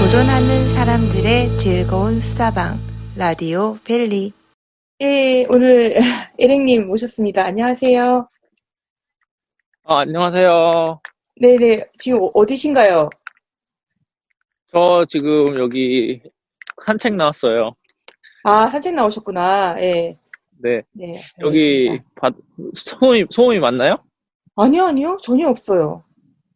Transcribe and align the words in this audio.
도전하는 0.00 0.74
사람들의 0.74 1.58
즐거운 1.58 2.20
수다방 2.20 2.78
라디오 3.16 3.76
벨리 3.84 4.32
예, 5.00 5.44
오늘 5.48 5.96
에랭님 6.38 6.86
모셨습니다. 6.88 7.44
안녕하세요. 7.44 8.28
아, 9.90 10.00
안녕하세요. 10.00 11.00
네네, 11.40 11.86
지금 11.98 12.22
어- 12.22 12.30
어디신가요? 12.34 13.08
저 14.70 15.06
지금 15.08 15.54
여기 15.58 16.20
산책 16.84 17.14
나왔어요. 17.14 17.72
아, 18.44 18.66
산책 18.66 18.94
나오셨구나. 18.94 19.76
예, 19.80 20.14
네. 20.58 20.82
네. 20.92 21.14
여기 21.40 21.88
알겠습니다. 21.88 22.04
바, 22.16 22.30
소음이, 22.74 23.24
소음이 23.30 23.58
맞나요? 23.60 23.96
아니요, 24.56 24.84
아니요. 24.84 25.16
전혀 25.22 25.48
없어요. 25.48 26.04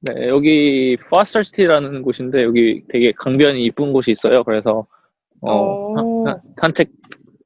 네, 0.01 0.29
여기 0.29 0.99
Foster 1.11 1.45
City라는 1.45 2.03
곳인데 2.03 2.43
여기 2.43 2.85
되게 2.91 3.13
강변이 3.13 3.63
이쁜 3.65 3.95
곳이 3.95 4.11
있어요. 4.11 4.45
그래서 4.45 4.87
어, 5.41 5.89
오. 5.91 6.25
산- 6.27 6.41
산책 6.61 6.91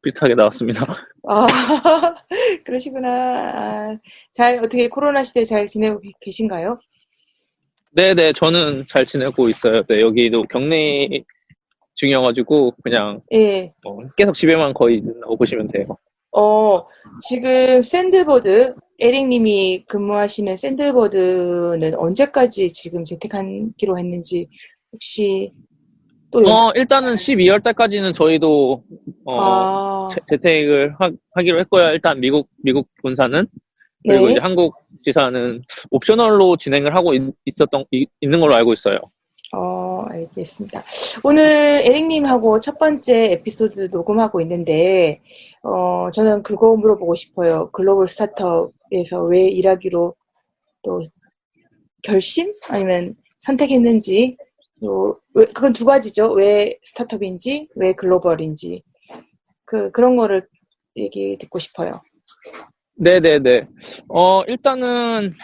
비슷하게 0.06 0.34
나왔습니다. 0.36 0.86
아, 1.28 1.46
그러시구나. 2.64 3.08
아, 3.90 3.98
잘, 4.32 4.58
어떻게 4.58 4.88
코로나 4.88 5.24
시대 5.24 5.44
잘 5.44 5.66
지내고 5.66 6.00
계- 6.00 6.12
계신가요? 6.20 6.78
네, 7.90 8.14
네, 8.14 8.32
저는 8.32 8.86
잘 8.90 9.04
지내고 9.04 9.48
있어요. 9.48 9.82
네, 9.84 10.00
여기도 10.00 10.44
격리 10.44 11.24
중이어가지고 11.94 12.74
그냥 12.84 13.20
예. 13.32 13.72
어, 13.84 13.98
계속 14.16 14.34
집에만 14.34 14.74
거의 14.74 14.98
있다고 14.98 15.36
보시면 15.36 15.68
돼요. 15.68 15.86
어, 16.32 16.86
지금 17.26 17.80
Sendbird, 17.80 18.74
에릭님이 18.98 19.86
근무하시는 19.88 20.56
Sendbird는 20.56 21.94
언제까지 21.96 22.68
지금 22.68 23.02
재택하기로 23.04 23.98
했는지 23.98 24.46
혹시 24.92 25.52
또 26.30 26.42
연- 26.44 26.50
어, 26.50 26.72
일단은 26.74 27.14
12월 27.16 27.62
달까지는 27.62 28.12
저희도 28.12 28.82
어, 29.24 29.40
아, 29.40 30.08
재- 30.12 30.20
재택을 30.30 30.94
하, 30.98 31.10
하기로 31.34 31.60
했고요. 31.60 31.88
일단 31.90 32.18
미국 32.20 32.48
미국 32.62 32.88
본사는 33.02 33.46
그리고 34.06 34.26
네. 34.26 34.32
이제 34.32 34.40
한국 34.40 34.74
지사는 35.02 35.62
옵셔널로 35.90 36.56
진행을 36.56 36.94
하고 36.96 37.14
있, 37.14 37.22
었던 37.60 37.84
있는 38.20 38.40
걸로 38.40 38.54
알고 38.54 38.72
있어요. 38.72 38.98
어, 39.54 40.04
알겠습니다. 40.08 40.82
오늘 41.22 41.42
에릭님하고 41.84 42.58
첫 42.60 42.78
번째 42.78 43.32
에피소드 43.32 43.88
녹음하고 43.92 44.40
있는데, 44.40 45.20
어, 45.62 46.10
저는 46.10 46.42
그거 46.42 46.76
물어보고 46.76 47.14
싶어요. 47.14 47.70
글로벌 47.72 48.08
스타트업에서 48.08 49.22
왜 49.24 49.42
일하기로 49.48 50.14
또 50.82 51.02
결심? 52.02 52.52
아니면 52.70 53.14
선택했는지, 53.38 54.36
또, 54.80 55.18
왜- 55.34 55.46
그건 55.46 55.72
두 55.72 55.84
가지죠. 55.84 56.32
왜 56.32 56.76
스타트업인지, 56.82 57.68
왜 57.76 57.92
글로벌인지. 57.94 58.82
그, 59.64 59.90
그런 59.90 60.16
거를 60.16 60.46
얘기 60.96 61.36
듣고 61.38 61.58
싶어요. 61.58 62.00
네네네. 62.98 63.66
어 64.08 64.42
일단은 64.44 65.34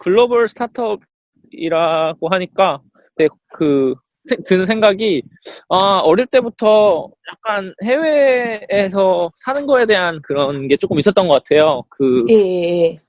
글로벌 0.00 0.48
스타트업이라고 0.48 2.28
하니까 2.28 2.80
네, 3.16 3.28
그 3.52 3.94
세- 4.08 4.36
드는 4.44 4.66
생각이 4.66 5.22
아 5.68 5.98
어릴 6.00 6.26
때부터 6.26 7.08
약간 7.30 7.72
해외에서 7.84 9.30
사는 9.44 9.64
거에 9.66 9.86
대한 9.86 10.20
그런 10.22 10.66
게 10.66 10.76
조금 10.76 10.98
있었던 10.98 11.28
것 11.28 11.34
같아요. 11.44 11.82
그 11.88 12.24
예, 12.30 12.34
예, 12.34 12.82
예. 12.86 13.00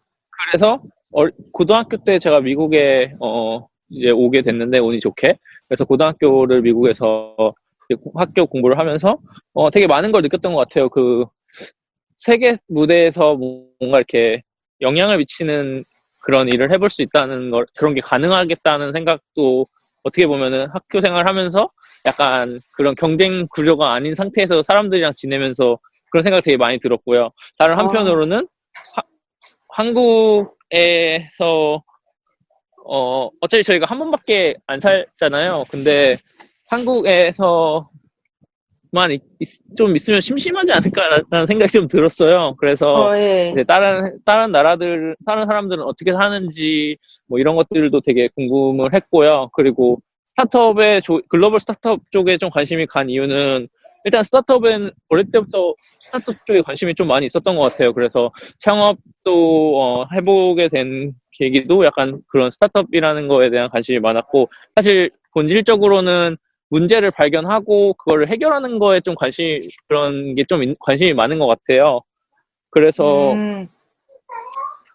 그래서 0.52 0.82
얼- 1.12 1.32
고등학교 1.52 1.98
때 2.04 2.20
제가 2.20 2.42
미국에 2.42 3.16
어 3.20 3.66
이제 3.90 4.12
오게 4.12 4.44
됐는데 4.44 4.78
운이 4.78 5.00
좋게 5.00 5.36
그래서 5.70 5.86
고등학교를 5.86 6.62
미국에서 6.64 7.36
학교 8.16 8.46
공부를 8.48 8.78
하면서 8.78 9.18
어 9.54 9.70
되게 9.70 9.88
많은 9.88 10.12
걸 10.12 10.22
느꼈던 10.24 10.54
것 10.54 10.68
같아요. 10.68 10.90
그 10.90 11.26
세계 12.18 12.58
무대에서 12.68 13.36
뭔가 13.36 13.98
이렇게 13.98 14.42
영향을 14.82 15.18
미치는 15.18 15.86
그런 16.22 16.48
일을 16.50 16.72
해볼 16.72 16.90
수 16.90 17.02
있다는 17.02 17.52
걸 17.52 17.66
그런 17.78 17.94
게 17.94 18.02
가능하겠다는 18.02 18.92
생각도 18.94 19.68
어떻게 20.04 20.28
보면은 20.28 20.68
학교 20.72 21.02
생활하면서 21.02 21.70
약간 22.06 22.60
그런 22.74 22.96
경쟁 22.96 23.48
구조가 23.48 23.94
아닌 23.94 24.16
상태에서 24.16 24.64
사람들이랑 24.64 25.14
지내면서 25.16 25.78
그런 26.12 26.24
생각 26.24 26.42
되게 26.42 26.58
많이 26.58 26.80
들었고요. 26.80 27.30
다른 27.58 27.76
아. 27.76 27.80
한편으로는 27.80 28.48
하- 28.96 29.04
한국에서 29.70 31.84
어 32.92 33.30
어차피 33.42 33.64
저희가 33.64 33.86
한 33.86 34.00
번밖에 34.00 34.56
안 34.68 34.80
살잖아요. 34.80 35.66
근데 35.70 36.18
한국에서만 36.72 37.86
있- 39.12 39.22
있- 39.40 39.78
좀 39.78 39.96
있으면 39.96 40.22
심심하지 40.22 40.72
않을까라는 40.72 41.48
생각이 41.48 41.72
좀 41.72 41.88
들었어요. 41.88 42.56
그래서 42.58 42.94
어, 42.94 43.16
예. 43.18 43.50
이제 43.52 43.64
다른 43.64 44.18
다른 44.26 44.52
나라들 44.52 45.16
사는 45.26 45.46
사람들은 45.46 45.84
어떻게 45.84 46.12
사는지 46.14 46.98
뭐 47.28 47.40
이런 47.40 47.56
것들도 47.56 48.02
되게 48.02 48.28
궁금을 48.36 48.94
했고요. 48.94 49.50
그리고 49.54 50.00
스타트업의 50.26 51.02
조- 51.04 51.22
글로벌 51.30 51.60
스타트업 51.60 52.00
쪽에 52.12 52.38
좀 52.38 52.50
관심이 52.50 52.86
간 52.88 53.10
이유는 53.10 53.68
일단 54.10 54.24
스타트업은 54.24 54.90
어릴 55.10 55.30
때부터 55.32 55.76
스타트업 56.02 56.44
쪽에 56.48 56.62
관심이 56.62 56.96
좀 56.96 57.08
많이 57.08 57.28
있었던 57.28 57.56
것 57.56 57.62
같아요. 57.72 57.94
그래서 57.94 58.32
창업도 58.60 59.80
어, 59.80 60.06
해보게 60.12 60.68
된 60.68 61.14
계기도 61.34 61.86
약간 61.86 62.20
그런 62.28 62.50
스타트업이라는 62.50 63.28
거에 63.28 63.52
대한 63.52 63.70
관심이 63.70 64.00
많았고 64.00 64.50
사실 64.76 65.12
본질적으로는 65.34 66.38
문제를 66.72 67.12
발견하고 67.12 67.94
그거를 67.94 68.28
해결하는 68.30 68.80
거에 68.80 69.00
좀 69.02 69.14
관심 69.14 69.62
그런 69.88 70.34
게 70.34 70.44
좀 70.50 70.62
관심이 70.80 71.14
많은 71.14 71.38
것 71.38 71.46
같아요. 71.46 72.02
그래서 72.72 73.34
음, 73.34 73.68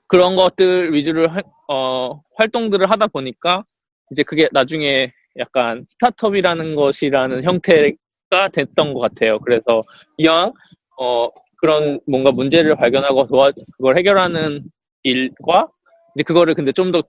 그런 0.09 0.35
것들 0.35 0.93
위주로 0.93 1.29
하- 1.29 1.43
어, 1.69 2.21
활동들을 2.37 2.91
하다 2.91 3.07
보니까 3.09 3.65
이제 4.11 4.25
그게 4.25 4.49
나중에 4.53 5.13
약간 5.39 5.85
스타트업이라는 5.89 6.75
것이라는 6.75 7.45
형태 7.45 7.93
가 8.35 8.49
됐던 8.49 8.95
것 8.95 9.01
같아요. 9.01 9.39
그래서 9.41 9.85
이왕 10.17 10.53
어, 11.01 11.29
그런 11.61 12.01
뭔가 12.07 12.33
문제를 12.33 12.75
발견하고 12.77 13.27
도와 13.29 13.53
그걸 13.77 13.97
해결하는 13.97 14.63
일과 15.05 15.69
이제 16.15 16.25
그거를 16.25 16.55
근데 16.55 16.73
좀 16.73 16.91
더 16.93 17.03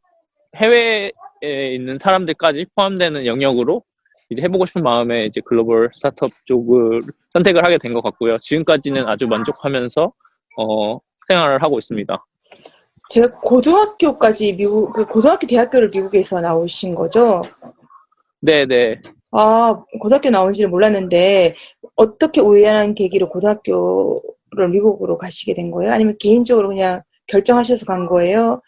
해외에 0.57 1.11
있는 1.73 1.97
사람들까지 2.01 2.67
포함되는 2.75 3.25
영역으로 3.25 3.81
이제 4.29 4.41
해보고 4.43 4.65
싶은 4.67 4.83
마음에 4.83 5.25
이제 5.25 5.41
글로벌 5.45 5.89
스타트업 5.95 6.31
쪽을 6.45 7.01
선택을 7.33 7.65
하게 7.65 7.77
된 7.79 7.93
것 7.93 8.01
같고요. 8.01 8.37
지금까지는 8.39 9.07
아주 9.07 9.27
만족하면서 9.27 10.11
어, 10.57 10.99
생활을 11.27 11.61
하고 11.63 11.77
있습니다. 11.79 12.25
제가 13.09 13.27
고등학교까지 13.41 14.53
미국, 14.53 14.93
그 14.93 15.05
고등학교, 15.05 15.45
대학교를 15.47 15.89
미국에서 15.93 16.39
나오신 16.41 16.95
거죠? 16.95 17.41
네네. 18.41 19.01
아, 19.37 19.83
고등학교 19.99 20.29
나온지는 20.29 20.69
몰랐는데, 20.69 21.55
어떻게 21.95 22.41
우연한 22.41 22.95
계기로 22.95 23.29
고등학교를 23.29 24.69
미국으로 24.71 25.17
가시게 25.17 25.53
된 25.53 25.71
거예요? 25.71 25.91
아니면 25.91 26.15
개인적으로 26.19 26.69
그냥 26.69 27.01
결정하셔서 27.27 27.85
간 27.85 28.05
거예요? 28.05 28.61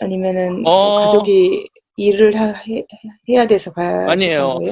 아니면은 0.00 0.62
뭐 0.62 0.72
어. 0.72 0.98
가족이 1.00 1.68
일을 1.96 2.34
하- 2.36 2.52
해, 2.68 2.84
해야 3.28 3.46
돼서 3.46 3.72
가야 3.72 4.10
아니에요. 4.10 4.54
거예요? 4.54 4.70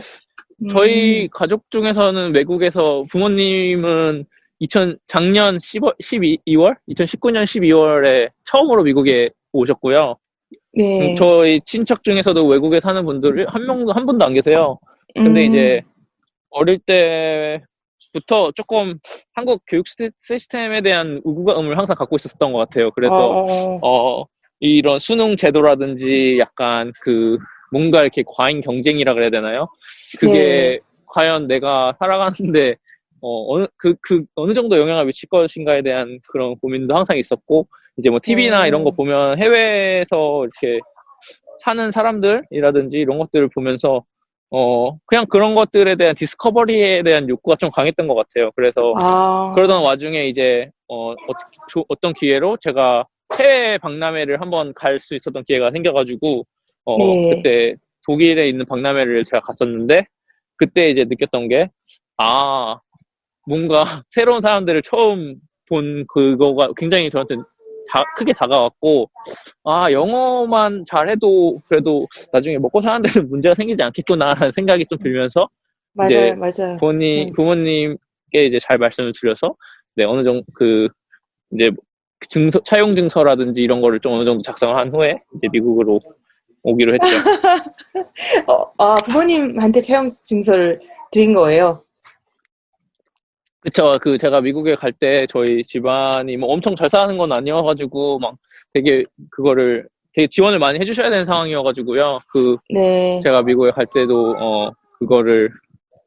음, 0.62 0.68
저희 0.68 1.28
가족 1.28 1.70
중에서는 1.70 2.34
외국에서 2.34 3.04
부모님은 3.10 4.24
2000, 4.58 4.98
작년 5.06 5.58
10월, 5.58 5.94
12월? 6.02 6.76
2019년 6.88 7.44
12월에 7.44 8.30
처음으로 8.44 8.82
미국에 8.82 9.30
오셨고요. 9.52 10.16
네. 10.74 11.12
음, 11.12 11.16
저희 11.16 11.60
친척 11.64 12.02
중에서도 12.04 12.44
외국에 12.46 12.80
사는 12.80 13.04
분들 13.04 13.46
한 13.48 13.66
명도, 13.66 13.92
한 13.92 14.06
분도 14.06 14.24
안 14.24 14.34
계세요. 14.34 14.78
근데 15.14 15.40
음, 15.42 15.46
이제 15.46 15.82
어릴 16.50 16.78
때부터 16.80 18.52
조금 18.52 18.98
한국 19.34 19.62
교육 19.66 19.86
시스- 19.86 20.10
시스템에 20.20 20.82
대한 20.82 21.20
우구감을 21.24 21.78
항상 21.78 21.96
갖고 21.96 22.16
있었던 22.16 22.52
것 22.52 22.58
같아요. 22.58 22.90
그래서 22.92 23.30
어, 23.30 23.42
어, 23.80 23.88
어. 23.88 24.20
어, 24.20 24.26
이런 24.60 24.98
수능 24.98 25.36
제도라든지 25.36 26.38
약간 26.38 26.92
그 27.02 27.36
뭔가 27.72 28.02
이렇게 28.02 28.22
과잉 28.26 28.60
경쟁이라 28.60 29.14
그래야 29.14 29.30
되나요? 29.30 29.66
그게 30.20 30.38
네. 30.38 30.78
과연 31.06 31.46
내가 31.46 31.94
살아가는데 31.98 32.76
어, 33.22 33.54
어느 33.54 33.66
그, 33.76 33.94
그 34.02 34.24
어느 34.34 34.52
정도 34.52 34.78
영향을 34.78 35.06
미칠 35.06 35.28
것인가에 35.28 35.82
대한 35.82 36.18
그런 36.28 36.56
고민도 36.56 36.94
항상 36.94 37.16
있었고 37.16 37.66
이제 37.96 38.10
뭐 38.10 38.18
TV나 38.22 38.62
음. 38.62 38.66
이런 38.66 38.84
거 38.84 38.90
보면 38.90 39.38
해외에서 39.38 40.44
이렇게 40.44 40.80
사는 41.60 41.90
사람들이라든지 41.90 42.98
이런 42.98 43.18
것들을 43.18 43.48
보면서 43.54 44.04
어 44.54 44.96
그냥 45.06 45.26
그런 45.26 45.54
것들에 45.54 45.96
대한 45.96 46.14
디스커버리에 46.14 47.02
대한 47.04 47.28
욕구가 47.28 47.56
좀 47.56 47.70
강했던 47.70 48.06
것 48.08 48.14
같아요. 48.14 48.50
그래서 48.54 48.94
아, 49.00 49.52
그러던 49.54 49.82
와중에 49.82 50.26
이제 50.28 50.70
어 50.88 51.12
어 51.88 51.94
떤 52.00 52.12
기회로 52.14 52.58
제가 52.60 53.06
해외 53.38 53.78
박람회를 53.78 54.40
한번 54.42 54.74
갈 54.74 54.98
수 55.00 55.14
있었던 55.16 55.44
기회가 55.44 55.70
생겨가지고 55.70 56.44
어 56.84 56.98
네. 56.98 57.30
그때 57.36 57.76
독일에 58.06 58.48
있는 58.48 58.66
박람회를 58.66 59.24
제가 59.24 59.40
갔었는데 59.40 60.06
그때 60.56 60.90
이제 60.90 61.04
느꼈던 61.04 61.48
게 61.48 61.68
아 62.18 62.78
뭔가 63.48 63.82
새로운 64.10 64.42
사람들을 64.42 64.82
처음 64.82 65.36
본 65.68 66.04
그거가 66.08 66.68
굉장히 66.76 67.08
저한테 67.10 67.36
다, 67.92 68.02
크게 68.16 68.32
다가왔고 68.32 69.10
아 69.64 69.92
영어만 69.92 70.84
잘해도 70.86 71.60
그래도 71.68 72.06
나중에 72.32 72.58
먹고 72.58 72.80
사는 72.80 73.02
데는 73.02 73.28
문제가 73.30 73.54
생기지 73.54 73.82
않겠구나라는 73.82 74.52
생각이 74.52 74.86
좀 74.88 74.98
들면서 74.98 75.48
이제 76.06 76.34
맞아요, 76.34 76.36
맞아요. 76.36 76.76
부모님 76.78 77.28
음. 77.28 77.32
부모님께 77.34 78.46
이제 78.46 78.58
잘 78.58 78.78
말씀을 78.78 79.12
드려서 79.14 79.54
네 79.94 80.04
어느 80.04 80.24
정도 80.24 80.42
그 80.54 80.88
이제 81.52 81.70
증서 82.30 82.60
차용 82.62 82.94
증서라든지 82.94 83.60
이런 83.60 83.82
거를 83.82 84.00
좀 84.00 84.14
어느 84.14 84.24
정도 84.24 84.42
작성을 84.42 84.74
한 84.74 84.88
후에 84.88 85.18
이제 85.36 85.48
미국으로 85.52 86.00
오기로 86.62 86.94
했죠. 86.94 87.06
어, 88.46 88.72
아, 88.78 88.94
부모님한테 88.94 89.80
채용 89.80 90.12
증서를 90.22 90.80
드린 91.10 91.34
거예요. 91.34 91.82
그쵸. 93.62 93.92
그 94.00 94.18
제가 94.18 94.40
미국에 94.40 94.74
갈 94.74 94.92
때 94.92 95.26
저희 95.28 95.64
집안이 95.64 96.36
뭐 96.36 96.50
엄청 96.52 96.74
잘 96.76 96.90
사는 96.90 97.16
건 97.16 97.32
아니어가지고 97.32 98.18
막 98.18 98.34
되게 98.74 99.04
그거를 99.30 99.88
되게 100.12 100.28
지원을 100.28 100.58
많이 100.58 100.78
해주셔야 100.80 101.08
되는 101.10 101.24
상황이어가지고요. 101.24 102.20
그 102.32 102.56
네. 102.70 103.20
제가 103.24 103.42
미국에 103.42 103.70
갈 103.70 103.86
때도 103.94 104.34
어 104.38 104.70
그거를 104.98 105.50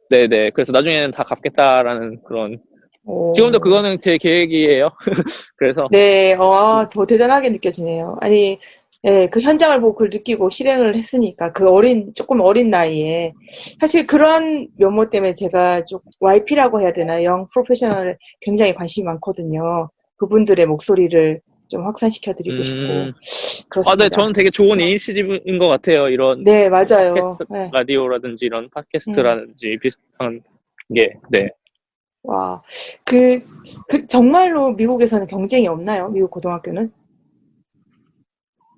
네네 0.09 0.51
그래서 0.51 0.71
나중에는 0.71 1.11
다 1.11 1.23
갚겠다라는 1.23 2.21
그런 2.27 2.59
오. 3.05 3.33
지금도 3.33 3.59
그거는 3.59 3.99
제 4.01 4.17
계획이에요. 4.17 4.89
그래서 5.57 5.87
네, 5.91 6.33
어, 6.33 6.87
더 6.91 7.05
대단하게 7.05 7.49
느껴지네요. 7.49 8.17
아니, 8.19 8.59
예, 9.05 9.27
그 9.27 9.39
현장을 9.39 9.79
보고 9.81 9.93
그걸 9.93 10.09
느끼고 10.11 10.49
실행을 10.49 10.97
했으니까, 10.97 11.51
그 11.51 11.69
어린, 11.69 12.11
조금 12.15 12.39
어린 12.41 12.71
나이에. 12.71 13.33
사실 13.79 14.07
그런 14.07 14.67
면모 14.77 15.09
때문에 15.11 15.33
제가 15.33 15.83
좀 15.85 15.99
YP라고 16.19 16.81
해야 16.81 16.91
되나, 16.91 17.23
young 17.23 17.47
professional에 17.53 18.17
굉장히 18.41 18.73
관심이 18.73 19.05
많거든요. 19.05 19.89
그분들의 20.17 20.65
목소리를 20.65 21.39
좀 21.67 21.85
확산시켜드리고 21.85 22.63
싶고. 22.63 22.79
음. 22.79 23.13
그렇습니다. 23.69 23.91
아, 23.91 23.95
네, 23.95 24.09
저는 24.09 24.33
되게 24.33 24.49
좋은 24.49 24.79
initiative인 24.79 25.59
것 25.59 25.67
같아요. 25.67 26.09
이런 26.09 26.43
네, 26.43 26.67
맞아요. 26.69 27.13
팟캐스트, 27.13 27.45
네. 27.51 27.69
라디오라든지 27.71 28.45
이런 28.45 28.69
팟캐스트라든지 28.71 29.77
비슷한 29.81 30.41
게, 30.93 31.13
네. 31.29 31.47
와, 32.23 32.59
그, 33.03 33.39
그, 33.87 34.07
정말로 34.07 34.71
미국에서는 34.71 35.27
경쟁이 35.27 35.67
없나요? 35.67 36.09
미국 36.09 36.31
고등학교는? 36.31 36.91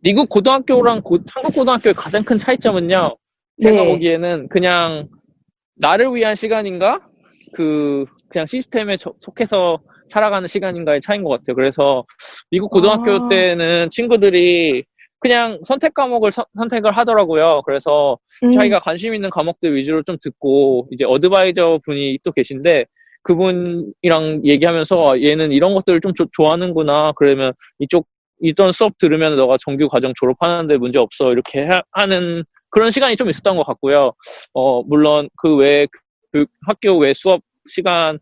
미국 0.02 0.30
고등학교랑 0.30 1.02
고- 1.02 1.20
한국 1.34 1.54
고등학교의 1.54 1.94
가장 1.96 2.24
큰 2.24 2.38
차이점은요. 2.38 3.16
제가 3.62 3.82
네. 3.84 3.88
보기에는 3.88 4.50
그냥 4.50 5.08
나를 5.76 6.14
위한 6.14 6.36
시간인가? 6.36 7.02
그 7.54 8.06
그냥 8.30 8.46
시스템에 8.46 8.98
저- 8.98 9.14
속해서 9.20 9.80
살아가는 10.10 10.48
시간인가의 10.48 11.02
차이인 11.02 11.24
것 11.24 11.30
같아요. 11.30 11.56
그래서 11.56 12.06
미국 12.52 12.70
고등학교 12.72 13.12
아. 13.26 13.30
때는 13.30 13.90
친구들이 13.90 14.84
그냥 15.20 15.60
선택 15.66 15.94
과목을 15.96 16.32
서- 16.32 16.46
선택을 16.56 16.92
하더라고요. 16.96 17.64
그래서 17.66 18.18
음, 18.44 18.52
자기가 18.52 18.80
관심 18.80 19.16
있는 19.16 19.30
과목들 19.32 19.76
위주로 19.76 20.04
좀 20.04 20.18
듣고 20.22 20.88
이제 20.92 21.04
어드바이저 21.06 21.80
분이 21.86 22.20
또 22.24 22.32
계신데 22.32 22.86
그분이랑 23.24 24.42
얘기하면서 24.46 25.14
아, 25.14 25.20
얘는 25.20 25.52
이런 25.52 25.74
것들을 25.74 26.00
좀 26.02 26.14
조- 26.14 26.28
좋아하는구나. 26.34 27.14
그러면 27.16 27.52
이쪽 27.80 28.08
이던 28.42 28.72
수업 28.72 28.98
들으면 28.98 29.36
너가 29.36 29.58
정규 29.64 29.88
과정 29.90 30.14
졸업하는데 30.16 30.78
문제 30.78 31.00
없어. 31.00 31.32
이렇게 31.32 31.66
하- 31.66 31.84
하는 31.92 32.44
그런 32.70 32.92
시간이 32.92 33.16
좀 33.16 33.30
있었던 33.30 33.56
것 33.58 33.66
같고요. 33.66 34.14
어, 34.54 34.84
물론 34.84 35.30
그 35.38 35.56
외에 35.56 35.88
그 36.32 36.46
학교 36.66 36.98
외 36.98 37.14
수업 37.14 37.42
시간에 37.68 38.18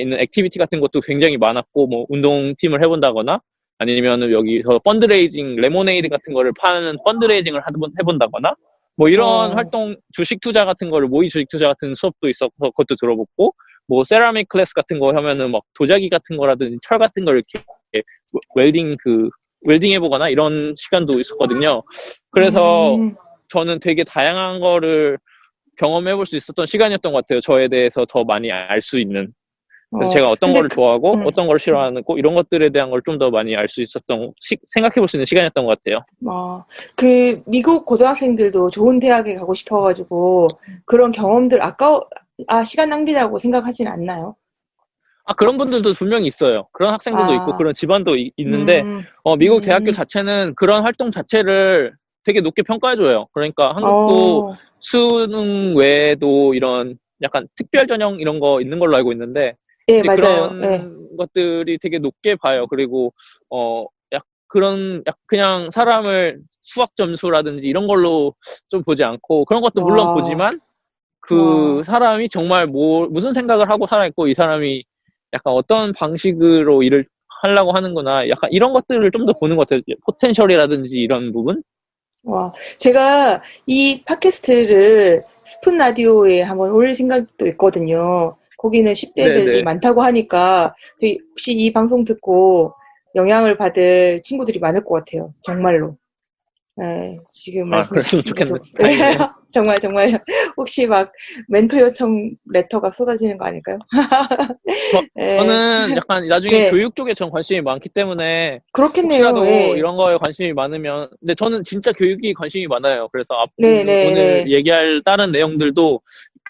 있는 0.00 0.18
activity 0.20 0.58
같은 0.58 0.80
것도 0.80 1.00
굉장히 1.00 1.36
많았고, 1.36 1.86
뭐, 1.86 2.06
운동팀을 2.08 2.82
해본다거나, 2.82 3.40
아니면 3.78 4.32
여기서 4.32 4.80
fundraising, 4.80 5.56
레모네이드 5.56 6.08
같은 6.08 6.32
거를 6.34 6.52
파는 6.58 6.98
fundraising을 7.04 7.62
해본- 7.62 7.92
해본다거나, 8.00 8.54
뭐 8.96 9.08
이런 9.08 9.52
어. 9.52 9.54
활동, 9.54 9.96
주식 10.12 10.40
투자 10.40 10.64
같은 10.64 10.90
거를, 10.90 11.06
모의 11.08 11.28
주식 11.28 11.48
투자 11.48 11.68
같은 11.68 11.94
수업도 11.94 12.28
있어서 12.28 12.50
그것도 12.58 12.96
들어보고, 12.98 13.54
뭐 13.86 14.04
ceramic 14.04 14.48
class 14.48 14.74
같은 14.74 14.98
거 14.98 15.12
하면은 15.12 15.50
막 15.50 15.62
도자기 15.74 16.08
같은 16.08 16.36
거라든지 16.36 16.78
철 16.82 16.98
같은 16.98 17.24
걸 17.24 17.40
이렇게 17.40 17.64
welding 18.54 18.96
그, 19.02 19.28
웰딩 19.66 19.92
해보거나 19.94 20.28
이런 20.28 20.74
시간도 20.76 21.18
있었거든요. 21.20 21.82
그래서 22.30 22.94
음, 22.96 23.16
저는 23.48 23.80
되게 23.80 24.04
다양한 24.04 24.60
거를 24.60 25.18
경험해 25.78 26.14
볼 26.16 26.26
수 26.26 26.36
있었던 26.36 26.66
시간이었던 26.66 27.12
것 27.12 27.18
같아요. 27.26 27.40
저에 27.40 27.68
대해서 27.68 28.04
더 28.08 28.24
많이 28.24 28.50
알 28.52 28.82
수 28.82 28.98
있는. 28.98 29.32
그래서 29.90 30.06
어, 30.06 30.12
제가 30.12 30.30
어떤 30.30 30.52
거를 30.52 30.68
그- 30.68 30.74
좋아하고 30.74 31.14
음. 31.14 31.26
어떤 31.26 31.46
거를 31.46 31.58
싫어하고 31.58 32.18
이런 32.18 32.34
것들에 32.34 32.70
대한 32.70 32.90
걸 32.90 33.00
좀 33.06 33.16
더 33.18 33.30
많이 33.30 33.56
알 33.56 33.68
수 33.68 33.80
있었던 33.80 34.32
생각해 34.74 34.94
볼 34.96 35.08
수 35.08 35.16
있는 35.16 35.24
시간이었던 35.24 35.64
것 35.64 35.78
같아요. 35.82 36.04
어, 36.26 36.62
그 36.94 37.42
미국 37.46 37.86
고등학생들도 37.86 38.70
좋은 38.70 38.98
대학에 39.00 39.34
가고 39.36 39.54
싶어가지고 39.54 40.48
그런 40.84 41.10
경험들 41.10 41.62
아까워, 41.62 42.06
아, 42.48 42.64
시간 42.64 42.90
낭비라고 42.90 43.38
생각하진 43.38 43.88
않나요? 43.88 44.36
아 45.28 45.34
그런 45.34 45.58
분들도 45.58 45.92
분명히 45.92 46.26
있어요. 46.26 46.66
그런 46.72 46.94
학생들도 46.94 47.30
아. 47.30 47.34
있고 47.34 47.56
그런 47.58 47.74
집안도 47.74 48.16
이- 48.16 48.32
있는데 48.38 48.80
음, 48.80 49.02
어, 49.24 49.36
미국 49.36 49.56
음. 49.56 49.60
대학교 49.60 49.92
자체는 49.92 50.54
그런 50.56 50.82
활동 50.82 51.10
자체를 51.10 51.92
되게 52.24 52.40
높게 52.40 52.62
평가해줘요. 52.62 53.26
그러니까 53.32 53.74
한국도 53.76 54.48
어, 54.48 54.56
수능 54.80 55.76
외에도 55.76 56.54
이런 56.54 56.96
약간 57.20 57.46
특별 57.56 57.86
전형 57.86 58.18
이런 58.20 58.40
거 58.40 58.62
있는 58.62 58.78
걸로 58.78 58.96
알고 58.96 59.12
있는데 59.12 59.54
예. 59.88 60.00
그런 60.00 60.64
예. 60.64 60.84
것들이 61.18 61.76
되게 61.76 61.98
높게 61.98 62.34
봐요. 62.34 62.66
그리고 62.66 63.12
어, 63.50 63.84
약 64.12 64.22
그런 64.46 65.02
약 65.06 65.16
그냥 65.26 65.70
사람을 65.70 66.40
수학 66.62 66.96
점수라든지 66.96 67.66
이런 67.66 67.86
걸로 67.86 68.34
좀 68.70 68.82
보지 68.82 69.04
않고 69.04 69.44
그런 69.44 69.60
것도 69.60 69.82
물론 69.82 70.06
와. 70.06 70.14
보지만 70.14 70.58
그 71.20 71.76
와. 71.78 71.82
사람이 71.82 72.30
정말 72.30 72.66
뭐 72.66 73.08
무슨 73.08 73.34
생각을 73.34 73.68
하고 73.68 73.86
살아있고 73.86 74.28
이 74.28 74.34
사람이 74.34 74.84
약간 75.32 75.52
어떤 75.54 75.92
방식으로 75.92 76.82
일을 76.82 77.06
하려고 77.42 77.72
하는구나. 77.72 78.28
약간 78.28 78.50
이런 78.52 78.72
것들을 78.72 79.10
좀 79.12 79.26
더 79.26 79.32
보는 79.34 79.56
것 79.56 79.68
같아요. 79.68 79.82
포텐셜이라든지 80.06 80.96
이런 80.96 81.32
부분. 81.32 81.62
와, 82.24 82.52
제가 82.78 83.42
이 83.66 84.02
팟캐스트를 84.04 85.24
스푼 85.44 85.78
라디오에 85.78 86.42
한번 86.42 86.70
올릴 86.72 86.94
생각도 86.94 87.46
있거든요. 87.48 88.36
거기는 88.58 88.92
10대들이 88.92 89.44
네네. 89.44 89.62
많다고 89.62 90.02
하니까 90.02 90.74
혹시 91.30 91.52
이 91.52 91.72
방송 91.72 92.04
듣고 92.04 92.74
영향을 93.14 93.56
받을 93.56 94.20
친구들이 94.24 94.58
많을 94.58 94.84
것 94.84 94.94
같아요. 94.96 95.32
정말로. 95.42 95.96
네, 96.78 97.18
지금 97.32 97.64
아, 97.72 97.76
말씀 97.76 97.90
그랬으면 97.94 98.22
주신 98.22 98.36
좋겠네. 98.36 98.50
것도- 98.52 98.82
네, 98.82 99.18
정말 99.50 99.76
정말 99.80 100.20
혹시 100.56 100.86
막 100.86 101.10
멘토 101.48 101.76
요청 101.80 102.30
레터가 102.52 102.90
쏟아지는 102.92 103.36
거 103.36 103.46
아닐까요? 103.46 103.78
저- 104.92 105.02
네, 105.16 105.36
저 105.36 105.44
는 105.44 105.96
약간 105.96 106.28
나중에 106.28 106.52
네. 106.52 106.70
교육 106.70 106.94
쪽에 106.94 107.14
전 107.14 107.30
관심이 107.30 107.60
많기 107.62 107.88
때문에 107.88 108.60
그렇겠네요. 108.72 109.24
혹시라도 109.24 109.46
예. 109.46 109.68
이런 109.76 109.96
거에 109.96 110.16
관심이 110.18 110.52
많으면 110.52 111.08
근데 111.18 111.34
저는 111.34 111.64
진짜 111.64 111.90
교육이 111.92 112.32
관심이 112.34 112.66
많아요. 112.68 113.08
그래서 113.10 113.34
앞 113.34 113.50
네, 113.58 113.82
네, 113.82 114.06
오늘 114.06 114.44
네. 114.44 114.50
얘기할 114.52 115.02
다른 115.04 115.32
내용들도 115.32 116.00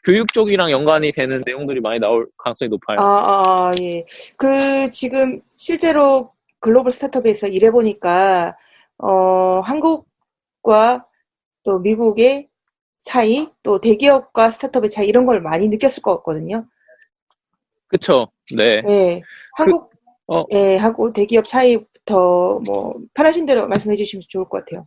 교육 0.05 0.33
쪽이랑 0.33 0.71
연관이 0.71 1.11
되는 1.11 1.43
내용들이 1.47 1.81
많이 1.81 1.99
나올 2.01 2.27
가능성이 2.37 2.69
높아요. 2.69 2.99
아, 3.01 3.43
아, 3.47 3.73
예. 3.83 4.05
그, 4.37 4.91
지금, 4.91 5.41
실제로 5.51 6.31
글로벌 6.61 6.93
스타트업에서 6.93 7.49
일해보니까, 7.49 8.57
어, 8.99 9.61
한국 9.65 10.07
과 10.69 11.09
또 11.65 11.79
미국의 11.81 12.49
차이, 13.05 13.47
또 13.63 13.79
대기업과 13.79 14.51
스타트업의 14.51 14.89
차이, 14.91 15.07
이런 15.07 15.27
걸 15.27 15.41
많이 15.43 15.69
느꼈을 15.69 16.03
것 16.03 16.17
같거든요. 16.19 16.65
그쵸? 17.89 18.29
네. 18.57 18.83
예. 18.89 19.23
한국, 19.57 19.91
어. 20.29 20.45
예, 20.53 20.77
하고 20.77 21.13
대기업 21.13 21.45
차이부터, 21.45 22.61
뭐, 22.67 22.95
편하신 23.15 23.45
대로 23.45 23.69
말씀해 23.69 23.97
주시면 23.97 24.23
좋을 24.29 24.47
것 24.49 24.65
같아요. 24.65 24.87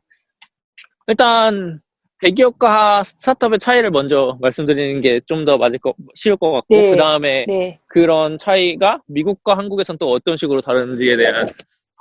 일단 1.08 1.80
대기업과 2.22 3.04
스타트업의 3.04 3.60
차이를 3.60 3.92
먼저 3.92 4.38
말씀드리는 4.42 5.02
게 5.02 5.20
좀 5.28 5.46
더 5.46 5.58
맞을 5.58 5.78
거 5.80 5.94
쉬울 6.16 6.38
것 6.38 6.52
같고 6.52 6.76
네. 6.76 6.92
그 6.92 6.98
다음에 6.98 7.46
네. 7.48 7.80
그런 7.88 8.38
차이가 8.40 9.02
미국과 9.08 9.58
한국에선 9.58 9.98
또 10.00 10.10
어떤 10.12 10.38
식으로 10.38 10.62
다른지에 10.62 11.18
대한 11.18 11.48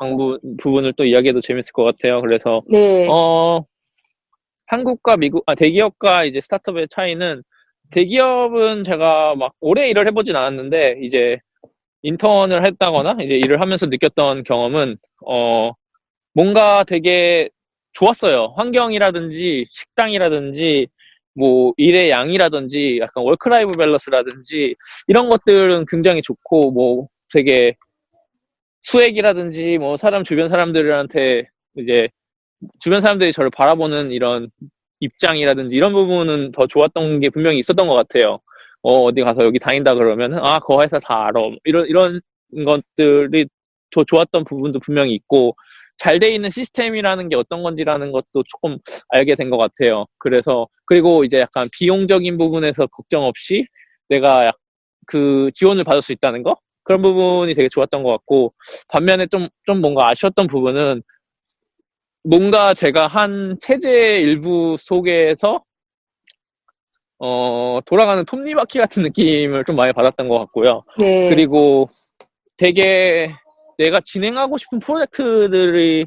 방부, 0.00 0.40
부분을 0.58 0.94
또 0.94 1.04
이야기해도 1.04 1.40
재밌을 1.42 1.72
것 1.72 1.84
같아요. 1.84 2.20
그래서 2.22 2.62
네. 2.68 3.06
어, 3.08 3.64
한국과 4.66 5.18
미국, 5.18 5.44
아, 5.46 5.54
대기업과 5.54 6.24
이제 6.24 6.40
스타트업의 6.40 6.88
차이는 6.90 7.42
대기업은 7.92 8.84
제가 8.84 9.34
막 9.36 9.52
오래 9.60 9.88
일을 9.90 10.06
해보진 10.06 10.36
않았는데, 10.36 11.00
이제 11.02 11.38
인턴을 12.02 12.64
했다거나, 12.64 13.22
이제 13.22 13.34
일을 13.36 13.60
하면서 13.60 13.86
느꼈던 13.86 14.44
경험은, 14.44 14.96
어, 15.26 15.72
뭔가 16.34 16.84
되게 16.84 17.50
좋았어요. 17.92 18.54
환경이라든지, 18.56 19.66
식당이라든지, 19.70 20.86
뭐, 21.34 21.74
일의 21.76 22.10
양이라든지, 22.10 23.00
약간 23.02 23.24
월크라이브 23.24 23.72
밸런스라든지, 23.72 24.76
이런 25.08 25.28
것들은 25.28 25.86
굉장히 25.88 26.22
좋고, 26.22 26.70
뭐, 26.70 27.08
되게 27.34 27.74
수액이라든지, 28.82 29.78
뭐, 29.78 29.96
사람, 29.96 30.24
주변 30.24 30.48
사람들한테 30.48 31.44
이제 31.76 32.08
주변 32.80 33.00
사람들이 33.00 33.32
저를 33.32 33.50
바라보는 33.50 34.12
이런 34.12 34.50
입장이라든지 35.00 35.74
이런 35.76 35.92
부분은 35.92 36.52
더 36.52 36.66
좋았던 36.66 37.20
게 37.20 37.30
분명히 37.30 37.58
있었던 37.60 37.86
것 37.88 37.94
같아요. 37.94 38.40
어, 38.82 38.92
어디 39.04 39.22
가서 39.22 39.44
여기 39.44 39.58
다닌다 39.58 39.94
그러면, 39.94 40.34
아, 40.38 40.58
그 40.60 40.80
회사 40.82 40.98
다 41.00 41.26
알아. 41.28 41.40
이런, 41.64 41.86
이런 41.88 42.20
것들이 42.64 43.46
더 43.92 44.04
좋았던 44.04 44.44
부분도 44.44 44.80
분명히 44.80 45.14
있고, 45.14 45.56
잘 45.98 46.18
돼 46.20 46.30
있는 46.34 46.50
시스템이라는 46.50 47.28
게 47.28 47.36
어떤 47.36 47.62
건지라는 47.62 48.12
것도 48.12 48.44
조금 48.48 48.78
알게 49.10 49.34
된 49.36 49.50
것 49.50 49.58
같아요. 49.58 50.06
그래서, 50.18 50.68
그리고 50.86 51.24
이제 51.24 51.40
약간 51.40 51.68
비용적인 51.78 52.38
부분에서 52.38 52.86
걱정 52.88 53.24
없이 53.24 53.66
내가 54.08 54.46
약- 54.46 54.56
그 55.06 55.50
지원을 55.54 55.84
받을 55.84 56.02
수 56.02 56.12
있다는 56.12 56.42
거? 56.42 56.56
그런 56.84 57.02
부분이 57.02 57.54
되게 57.54 57.68
좋았던 57.70 58.02
것 58.02 58.10
같고, 58.10 58.54
반면에 58.88 59.26
좀, 59.30 59.48
좀 59.66 59.80
뭔가 59.80 60.08
아쉬웠던 60.10 60.46
부분은 60.46 61.02
뭔가 62.24 62.74
제가 62.74 63.06
한 63.06 63.56
체제 63.60 64.18
일부 64.20 64.76
속에서 64.78 65.62
어, 67.18 67.80
돌아가는 67.84 68.24
톱니바퀴 68.24 68.78
같은 68.78 69.02
느낌을 69.02 69.64
좀 69.66 69.76
많이 69.76 69.92
받았던 69.92 70.28
것 70.28 70.38
같고요. 70.38 70.82
네. 70.98 71.28
그리고 71.28 71.90
되게 72.56 73.34
내가 73.78 74.00
진행하고 74.04 74.58
싶은 74.58 74.78
프로젝트들이 74.80 76.04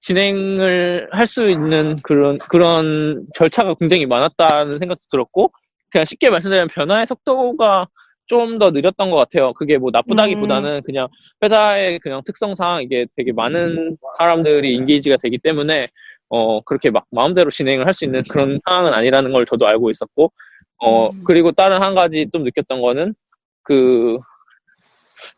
진행을 0.00 1.08
할 1.12 1.26
수 1.26 1.48
있는 1.48 2.00
그런, 2.02 2.38
그런 2.38 3.26
절차가 3.34 3.74
굉장히 3.80 4.06
많았다는 4.06 4.78
생각도 4.78 5.02
들었고, 5.10 5.50
그냥 5.90 6.04
쉽게 6.04 6.30
말씀드리면 6.30 6.68
변화의 6.68 7.06
속도가 7.06 7.86
좀 8.26 8.58
더 8.58 8.70
느렸던 8.70 9.10
것 9.10 9.16
같아요. 9.16 9.52
그게 9.54 9.78
뭐 9.78 9.90
나쁘다기보다는 9.92 10.82
그냥 10.84 11.08
회사의 11.42 11.98
그냥 12.00 12.22
특성상 12.24 12.82
이게 12.82 13.06
되게 13.16 13.32
많은 13.32 13.96
사람들이 14.18 14.74
인게이지가 14.74 15.16
되기 15.22 15.38
때문에 15.38 15.88
어 16.28 16.60
그렇게 16.62 16.90
막 16.90 17.04
마음대로 17.10 17.50
진행을 17.50 17.86
할 17.86 17.94
수 17.94 18.04
있는 18.04 18.22
그런 18.30 18.58
상황은 18.66 18.92
아니라는 18.94 19.32
걸 19.32 19.46
저도 19.46 19.66
알고 19.66 19.90
있었고 19.90 20.32
어 20.78 21.06
음. 21.08 21.24
그리고 21.24 21.52
다른 21.52 21.82
한 21.82 21.94
가지 21.94 22.28
좀 22.32 22.42
느꼈던 22.44 22.80
거는 22.80 23.14
그 23.62 24.16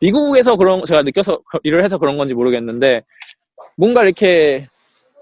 미국에서 0.01 0.55
그런 0.55 0.85
제가 0.85 1.03
느껴서 1.03 1.39
일을 1.63 1.83
해서 1.83 1.97
그런 1.97 2.17
건지 2.17 2.33
모르겠는데 2.33 3.01
뭔가 3.77 4.03
이렇게 4.03 4.65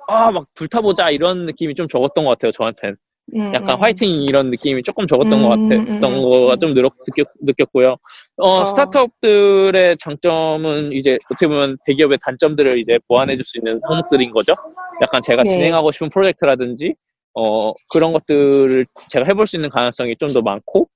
아 0.08 0.32
막 0.32 0.46
불타보자 0.56 1.10
이런 1.10 1.46
느낌이 1.46 1.76
좀 1.76 1.88
적었던 1.90 2.24
것 2.26 2.32
같아요 2.32 2.52
저한텐 2.54 2.92
음, 2.92 2.96
약간 3.36 3.72
음. 3.72 3.82
화이팅 3.82 4.10
이런 4.24 4.50
느낌이 4.50 4.84
조금 4.84 5.06
적었던 5.06 5.42
것 5.44 5.54
음, 5.56 5.70
같았던 5.70 6.14
음, 6.14 6.22
거가 6.22 6.54
음. 6.54 6.60
좀 6.60 6.74
느꼈, 6.74 7.26
느꼈고요. 7.42 7.98
어, 8.38 8.50
어. 8.50 8.66
스타트업들의 8.66 9.98
장점은 9.98 10.94
이제 10.94 11.18
어떻게 11.26 11.48
보면 11.48 11.78
대기업의 11.86 12.20
단점들을 12.24 12.80
이제 12.80 13.00
보완해 13.08 13.36
줄 13.36 13.44
수 13.44 13.58
있는 13.58 13.80
항목들인 13.84 14.32
거죠. 14.32 14.54
약간 15.02 15.22
제가 15.22 15.44
네. 15.44 15.50
진행하고 15.50 15.92
싶은 15.92 16.10
프로젝트라든지 16.10 16.96
어, 17.34 17.74
그런 17.92 18.14
것들을 18.14 18.86
제가 19.10 19.26
해볼 19.26 19.46
수 19.46 19.58
있는 19.58 19.70
가능성이 19.70 20.16
좀 20.18 20.30
더 20.30 20.42
많고 20.42 20.88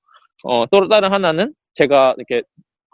어, 0.43 0.65
또 0.71 0.87
다른 0.87 1.11
하나는 1.11 1.53
제가 1.75 2.15
이렇게 2.17 2.43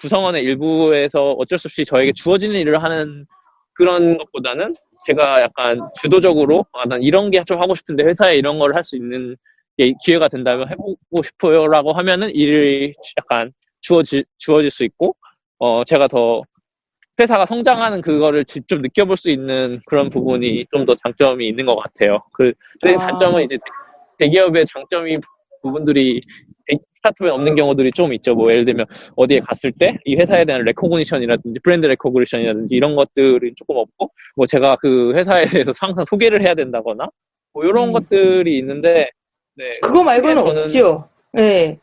구성원의 0.01 0.43
일부에서 0.43 1.31
어쩔 1.33 1.57
수 1.59 1.67
없이 1.67 1.85
저에게 1.85 2.11
주어지는 2.13 2.55
일을 2.59 2.83
하는 2.83 3.25
그런 3.73 4.17
것보다는 4.17 4.73
제가 5.07 5.41
약간 5.41 5.79
주도적으로 5.99 6.65
아, 6.73 6.85
난 6.87 7.01
이런 7.03 7.31
게 7.31 7.43
좀 7.45 7.61
하고 7.61 7.75
싶은데 7.75 8.03
회사에 8.03 8.35
이런 8.37 8.59
걸 8.59 8.71
할 8.75 8.83
수 8.83 8.95
있는 8.97 9.35
게 9.77 9.93
기회가 10.03 10.27
된다면 10.27 10.69
해보고 10.69 11.23
싶어요라고 11.23 11.93
하면은 11.93 12.29
일이 12.31 12.93
약간 13.17 13.51
주어질 13.81 14.25
주어질 14.39 14.69
수 14.71 14.83
있고 14.83 15.15
어 15.59 15.83
제가 15.85 16.07
더 16.07 16.41
회사가 17.19 17.45
성장하는 17.47 18.01
그거를 18.01 18.45
직접 18.45 18.79
느껴볼 18.81 19.17
수 19.17 19.29
있는 19.31 19.81
그런 19.87 20.09
부분이 20.09 20.65
좀 20.71 20.85
더 20.85 20.95
장점이 20.95 21.47
있는 21.47 21.65
것 21.65 21.75
같아요. 21.77 22.19
그 22.33 22.53
근데 22.81 22.95
아. 22.95 22.99
단점은 22.99 23.43
이제 23.43 23.57
대- 23.57 24.25
대기업의 24.25 24.65
장점이 24.67 25.19
부분들이 25.63 26.19
대- 26.67 26.77
스타트업에 26.97 27.31
없는 27.31 27.55
경우들이 27.55 27.91
좀 27.91 28.13
있죠. 28.13 28.35
뭐 28.35 28.51
예를 28.51 28.65
들면 28.65 28.85
어디에 29.15 29.39
갔을 29.41 29.71
때 29.71 29.97
이 30.05 30.15
회사에 30.15 30.45
대한 30.45 30.63
recognition이라든지 30.63 31.59
brand 31.63 31.85
recognition이라든지 31.87 32.75
이런 32.75 32.95
것들이 32.95 33.53
조금 33.55 33.77
없고 33.77 34.07
뭐 34.35 34.45
제가 34.45 34.75
그 34.81 35.13
회사에 35.15 35.45
대해서 35.45 35.71
항상 35.79 36.05
소개를 36.05 36.41
해야 36.41 36.53
된다거나 36.55 37.07
뭐 37.53 37.63
이런 37.65 37.89
음. 37.89 37.93
것들이 37.93 38.57
있는데 38.59 39.09
네. 39.55 39.65
그거 39.81 40.03
말고는 40.03 40.35
저는- 40.43 40.57
없죠. 40.63 41.09
네. 41.33 41.77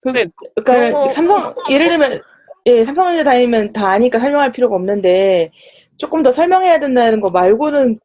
그, 0.00 0.10
네, 0.10 0.26
그러니까 0.64 0.90
거- 0.92 1.08
삼성 1.08 1.54
예를 1.70 1.88
들면 1.88 2.20
예, 2.66 2.84
삼성전자 2.84 3.24
다니면 3.24 3.72
다 3.72 3.88
아니까 3.88 4.18
설명할 4.18 4.52
필요가 4.52 4.76
없는데 4.76 5.50
조금 5.96 6.22
더 6.22 6.30
설명해야 6.30 6.78
된다는 6.80 7.20
거 7.20 7.30
말고는 7.30 7.96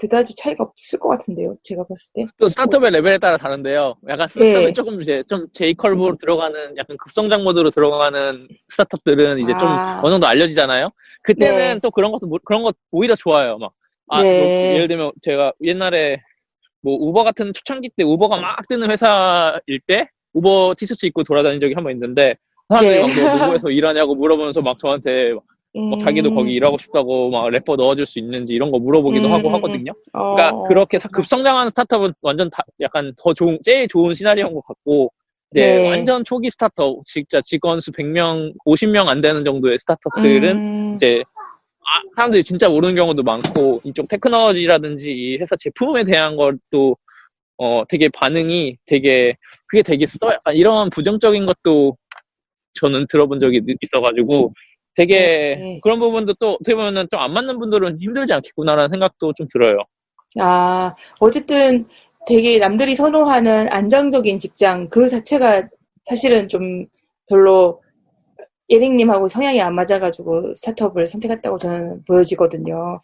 그다지 0.00 0.36
차이가 0.36 0.64
없을 0.64 0.98
것 0.98 1.08
같은데요. 1.08 1.56
제가 1.62 1.82
봤을 1.82 2.12
때. 2.14 2.26
또 2.38 2.48
스타트업의 2.48 2.90
레벨에 2.92 3.18
따라 3.18 3.36
다른데요. 3.36 3.96
약간 4.08 4.28
스타트업이 4.28 4.66
네. 4.66 4.72
조금 4.72 5.02
이제 5.02 5.24
좀 5.28 5.46
J컬브로 5.52 6.16
들어가는 6.16 6.76
약간 6.76 6.96
급성장 6.98 7.42
모드로 7.42 7.70
들어가는 7.70 8.46
스타트업들은 8.68 9.40
이제 9.40 9.52
좀 9.58 9.68
아. 9.68 10.00
어느 10.02 10.12
정도 10.12 10.26
알려지잖아요. 10.28 10.90
그때는 11.24 11.56
네. 11.74 11.78
또 11.82 11.90
그런 11.90 12.12
것도 12.12 12.26
모- 12.28 12.38
그런 12.44 12.62
것 12.62 12.76
오히려 12.92 13.16
좋아요. 13.16 13.58
막 13.58 13.72
아, 14.08 14.22
네. 14.22 14.38
뭐 14.40 14.48
예를 14.76 14.88
들면 14.88 15.10
제가 15.22 15.52
옛날에 15.62 16.22
뭐 16.80 16.94
우버 16.94 17.24
같은 17.24 17.52
초창기 17.52 17.90
때 17.96 18.04
우버가 18.04 18.40
막 18.40 18.56
뜨는 18.68 18.90
회사일 18.90 19.80
때 19.86 20.08
우버 20.32 20.74
티셔츠 20.78 21.06
입고 21.06 21.24
돌아다닌 21.24 21.58
적이 21.60 21.74
한 21.74 21.82
번 21.82 21.92
있는데 21.92 22.36
사람들이 22.68 23.02
네. 23.02 23.02
막 23.02 23.08
너 23.40 23.46
우버에서 23.46 23.70
일하냐고 23.70 24.14
물어보면서 24.14 24.62
막 24.62 24.78
저한테 24.78 25.32
막 25.34 25.42
뭐 25.74 25.96
자기도 25.98 26.30
음, 26.30 26.34
거기 26.34 26.54
일하고 26.54 26.78
싶다고 26.78 27.30
막 27.30 27.48
래퍼 27.50 27.76
넣어줄 27.76 28.06
수 28.06 28.18
있는지 28.18 28.54
이런 28.54 28.70
거 28.70 28.78
물어보기도 28.78 29.28
음, 29.28 29.32
하고 29.32 29.48
음, 29.48 29.54
하거든요. 29.54 29.92
어, 30.12 30.34
그러니까 30.34 30.66
그렇게 30.66 30.98
사- 30.98 31.08
급성장하는 31.08 31.70
스타트업은 31.70 32.14
완전 32.22 32.50
다 32.50 32.62
약간 32.80 33.12
더 33.16 33.34
좋은 33.34 33.58
제일 33.64 33.86
좋은 33.88 34.14
시나리오인 34.14 34.54
것 34.54 34.64
같고 34.66 35.12
이제 35.52 35.78
네. 35.78 35.86
완전 35.86 36.24
초기 36.24 36.50
스타트업 36.50 37.04
진짜 37.06 37.40
직원 37.42 37.80
수 37.80 37.92
100명, 37.92 38.52
50명 38.64 39.08
안 39.08 39.20
되는 39.20 39.44
정도의 39.44 39.78
스타트업들은 39.80 40.56
음, 40.56 40.92
이제 40.94 41.22
아, 41.80 42.02
사람들이 42.16 42.44
진짜 42.44 42.68
모르는 42.68 42.94
경우도 42.94 43.22
많고 43.22 43.80
이쪽 43.84 44.08
테크놀로지라든지 44.08 45.10
이 45.10 45.36
회사 45.38 45.54
제품에 45.56 46.04
대한 46.04 46.36
것도 46.36 46.96
어 47.58 47.82
되게 47.88 48.08
반응이 48.08 48.76
되게 48.86 49.36
그게 49.66 49.82
되게 49.82 50.06
써 50.06 50.30
이런 50.54 50.90
부정적인 50.90 51.46
것도 51.46 51.96
저는 52.74 53.06
들어본 53.08 53.40
적이 53.40 53.62
있어가지고 53.80 54.52
되게 54.94 55.56
네. 55.58 55.80
그런 55.82 55.98
부분도 56.00 56.34
또 56.34 56.54
어떻게 56.54 56.74
보면은 56.74 57.06
좀 57.10 57.20
안 57.20 57.32
맞는 57.32 57.58
분들은 57.58 58.00
힘들지 58.00 58.32
않겠구나라는 58.32 58.90
생각도 58.90 59.32
좀 59.36 59.46
들어요. 59.52 59.78
아, 60.40 60.94
어쨌든 61.20 61.86
되게 62.26 62.58
남들이 62.58 62.94
선호하는 62.94 63.68
안정적인 63.72 64.38
직장 64.38 64.88
그 64.88 65.08
자체가 65.08 65.68
사실은 66.04 66.48
좀 66.48 66.86
별로 67.28 67.80
예링님하고 68.70 69.28
성향이 69.28 69.60
안 69.62 69.74
맞아가지고 69.74 70.52
스타트업을 70.54 71.06
선택했다고 71.06 71.56
저는 71.58 72.04
보여지거든요. 72.04 73.00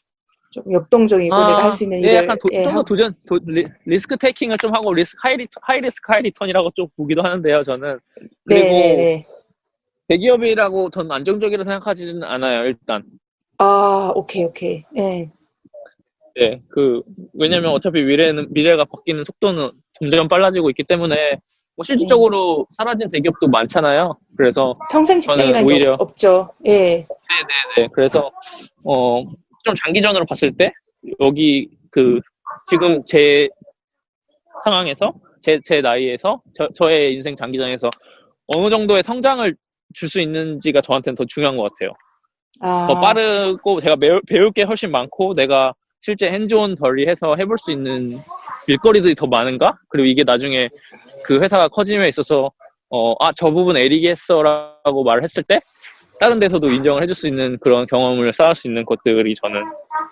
좀 0.51 0.73
역동적이고 0.73 1.35
내가 1.35 1.65
할 1.65 1.73
수 1.73 1.85
있는 1.85 1.99
예, 2.05 2.09
일을 2.09 2.15
약간 2.17 2.39
도, 2.39 2.49
예, 2.53 2.65
하고- 2.65 2.85
도전, 2.85 3.13
도, 3.27 3.39
ri, 3.47 3.99
sk 3.99 4.17
taking을 4.17 4.57
좀 4.59 4.73
하고 4.75 4.93
ris- 4.93 5.17
high 5.21 5.37
ri- 5.37 5.49
high 5.63 5.81
risk 5.81 6.13
high 6.13 6.23
return이라고 6.23 6.71
좀 6.77 6.87
보기도 6.97 7.23
하는데요, 7.23 7.63
저는. 7.65 7.99
네, 8.45 8.61
그리고 8.61 8.77
네, 8.77 8.97
네. 8.97 9.23
대기업이라고 10.09 10.91
저는 10.91 11.11
안정적이라고 11.13 11.69
생각하지는 11.69 12.23
않아요, 12.25 12.67
일단. 12.67 13.05
아, 13.59 14.13
오케이, 14.15 14.45
오케이. 14.45 14.85
예. 14.97 15.31
네, 16.37 16.61
그 16.69 17.03
왜냐면 17.33 17.71
어차피 17.71 18.03
미래는 18.03 18.49
미래가 18.53 18.85
바뀌는 18.85 19.23
속도는 19.25 19.71
점점 20.01 20.27
빨라지고 20.29 20.69
있기 20.71 20.83
때문에 20.85 21.39
뭐 21.77 21.85
실질적으로 21.85 22.67
사라진 22.77 23.09
대기업도 23.09 23.47
많잖아요. 23.49 24.19
그래서 24.37 24.77
평생 24.91 25.21
직장이라는 25.21 25.67
게 25.67 25.73
오히려- 25.75 25.91
없, 25.93 26.01
없죠. 26.03 26.51
예. 26.67 27.07
네, 27.77 27.89
그래서 27.93 28.31
어 28.85 29.23
좀 29.67 29.75
장기전으로 29.83 30.27
봤을 30.27 30.55
때 30.55 30.71
여기 31.21 31.71
그 31.91 32.21
지금 32.69 33.03
제 33.07 33.49
상황에서 34.63 35.15
제 35.41 35.59
제 35.65 35.81
나이에서 35.81 36.43
저, 36.55 36.69
저의 36.75 37.15
인생 37.15 37.35
장기전에서 37.35 37.89
어느 38.55 38.69
정도의 38.69 39.03
성장을 39.03 39.57
줄 39.95 40.09
수 40.09 40.21
있는지가 40.21 40.81
저한테는 40.83 41.17
더 41.17 41.25
중요한 41.27 41.57
것 41.57 41.73
같아요. 41.73 41.93
아, 42.61 42.87
더 42.89 43.01
빠르고 43.01 43.81
제가 43.81 43.97
배울, 43.97 44.21
배울 44.29 44.53
게 44.53 44.63
훨씬 44.63 44.91
많고 44.91 45.35
내가 45.35 45.73
실제 46.01 46.31
핸즈온 46.31 46.75
덜리 46.75 47.09
해서 47.09 47.35
해볼 47.37 47.57
수 47.59 47.73
있는 47.73 48.07
일거리들이 48.69 49.15
더 49.15 49.27
많은가? 49.27 49.79
그리고 49.89 50.07
이게 50.07 50.23
나중에 50.25 50.69
그 51.25 51.41
회사가 51.41 51.69
커짐에 51.69 52.09
있어서 52.09 52.51
어, 52.91 53.15
아, 53.25 53.33
저 53.35 53.51
부분 53.51 53.77
에릭이 53.77 54.09
했어 54.09 54.43
라고 54.43 55.03
말을 55.03 55.25
했을 55.25 55.43
때 55.43 55.59
다른 56.21 56.39
데서도 56.39 56.69
인정을 56.69 57.03
해줄 57.03 57.15
수 57.15 57.27
있는 57.27 57.59
그런 57.61 57.87
경험을 57.87 58.33
쌓을 58.35 58.55
수 58.55 58.69
있는 58.69 58.85
것들이 58.85 59.35
저는 59.43 59.63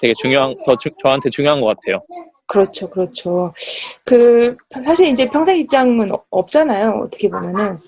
되게 0.00 0.14
중요한, 0.20 0.54
더 0.66 0.74
주- 0.76 0.90
저한테 1.04 1.30
중요한 1.30 1.60
것 1.60 1.68
같아요. 1.76 2.00
그렇죠, 2.46 2.90
그렇죠. 2.90 3.54
그, 4.04 4.56
사실 4.84 5.08
이제 5.08 5.26
평생 5.28 5.56
직장은 5.58 6.12
어- 6.12 6.24
없잖아요, 6.30 7.02
어떻게 7.06 7.28
보면은. 7.28 7.78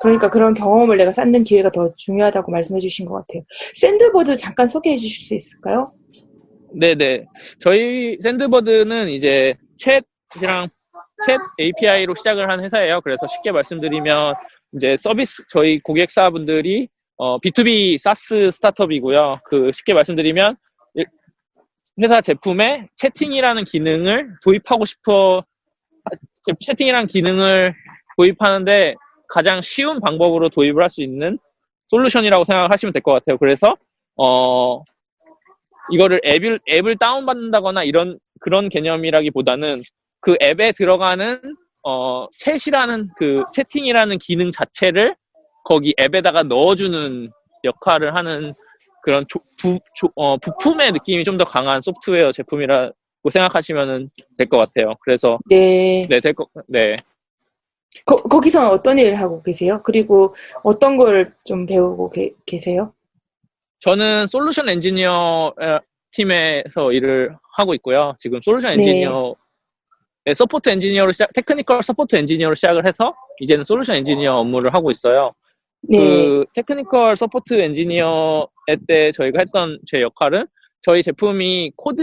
그러니까 0.00 0.30
그런 0.30 0.54
경험을 0.54 0.96
내가 0.96 1.12
쌓는 1.12 1.44
기회가 1.44 1.70
더 1.70 1.92
중요하다고 1.96 2.52
말씀해 2.52 2.80
주신 2.80 3.06
것 3.06 3.14
같아요. 3.14 3.42
Sendbird 3.74 4.36
잠깐 4.36 4.68
소개해 4.68 4.96
주실 4.96 5.24
수 5.24 5.34
있을까요? 5.34 5.92
네네. 6.74 7.24
저희 7.60 8.18
Sendbird는 8.22 9.08
이제 9.08 9.54
챗이랑 9.80 10.68
챗 11.26 11.38
API로 11.60 12.14
시작을 12.14 12.48
한 12.50 12.62
회사예요. 12.64 13.00
그래서 13.00 13.26
쉽게 13.26 13.50
말씀드리면 13.50 14.34
이제 14.74 14.96
서비스 14.98 15.42
저희 15.48 15.80
고객사분들이 15.80 16.88
어, 17.16 17.38
B2B 17.40 17.98
SaaS 17.98 18.50
스타트업이고요. 18.52 19.40
그 19.44 19.72
쉽게 19.72 19.92
말씀드리면 19.94 20.56
일- 20.94 21.06
회사 22.00 22.20
제품에 22.20 22.86
채팅이라는 22.96 23.64
기능을 23.64 24.34
도입하고 24.44 24.84
싶어 24.84 25.42
아, 26.04 26.10
채팅이라는 26.64 27.08
기능을 27.08 27.74
도입하는데 28.16 28.94
가장 29.28 29.60
쉬운 29.62 30.00
방법으로 30.00 30.48
도입을 30.48 30.82
할 30.82 30.90
수 30.90 31.02
있는 31.02 31.38
솔루션이라고 31.88 32.44
생각하시면 32.44 32.92
될 32.92 33.02
것 33.02 33.12
같아요. 33.12 33.38
그래서 33.38 33.76
어 34.16 34.82
이거를 35.90 36.20
앱을, 36.24 36.60
앱을 36.68 36.96
다운 36.98 37.24
받는다거나 37.26 37.82
이런 37.84 38.18
그런 38.40 38.68
개념이라기보다는 38.68 39.82
그 40.20 40.36
앱에 40.42 40.72
들어가는 40.72 41.40
어 41.82 42.26
챗이라는 42.42 43.08
그 43.16 43.42
채팅이라는 43.54 44.18
기능 44.18 44.50
자체를 44.50 45.14
거기 45.64 45.94
앱에다가 46.00 46.42
넣어주는 46.42 47.30
역할을 47.64 48.14
하는 48.14 48.52
그런 49.02 49.24
조- 49.28 49.38
부, 49.60 49.78
조- 49.94 50.10
어, 50.16 50.36
부품의 50.38 50.92
느낌이 50.92 51.24
좀 51.24 51.38
더 51.38 51.44
강한 51.44 51.80
소프트웨어 51.80 52.32
제품이라고 52.32 52.92
생각하시면 53.32 54.10
될 54.36 54.48
것 54.48 54.58
같아요. 54.58 54.94
그래서 55.00 55.38
네. 55.48 56.06
네, 56.10 56.20
될 56.20 56.34
거, 56.34 56.46
네. 56.68 56.96
거, 58.04 58.16
거기서 58.22 58.70
어떤 58.70 58.98
일을 58.98 59.18
하고 59.20 59.42
계세요? 59.42 59.80
그리고 59.84 60.34
어떤 60.62 60.96
걸 60.96 61.32
좀 61.44 61.66
배우고 61.66 62.10
계, 62.10 62.32
계세요? 62.46 62.92
저는 63.80 64.26
solution 64.26 64.68
engineer 64.68 65.12
어, 65.60 65.78
팀에서 66.12 66.92
일을 66.92 67.36
하고 67.56 67.74
있고요. 67.74 68.14
지금 68.18 68.40
솔루션 68.42 68.76
네. 68.76 68.82
engineer, 68.82 69.34
네, 70.24 70.34
support 70.34 70.68
engineer로 70.68 71.12
시작, 71.12 71.32
technical 71.32 71.82
support 71.82 72.16
engineer로 72.16 72.54
시작을 72.54 72.86
해서 72.86 73.14
이제는 73.40 73.64
solution 73.64 73.96
engineer 73.96 74.34
업무를 74.36 74.74
하고 74.74 74.90
있어요. 74.90 75.30
네. 75.82 75.98
그 75.98 76.44
technical 76.54 77.16
support 77.16 77.54
engineer 77.54 78.48
때 78.86 79.12
저희가 79.12 79.38
했던 79.40 79.78
제 79.86 80.02
역할은 80.02 80.46
저희 80.82 81.02
제품이 81.02 81.72
코드, 81.76 82.02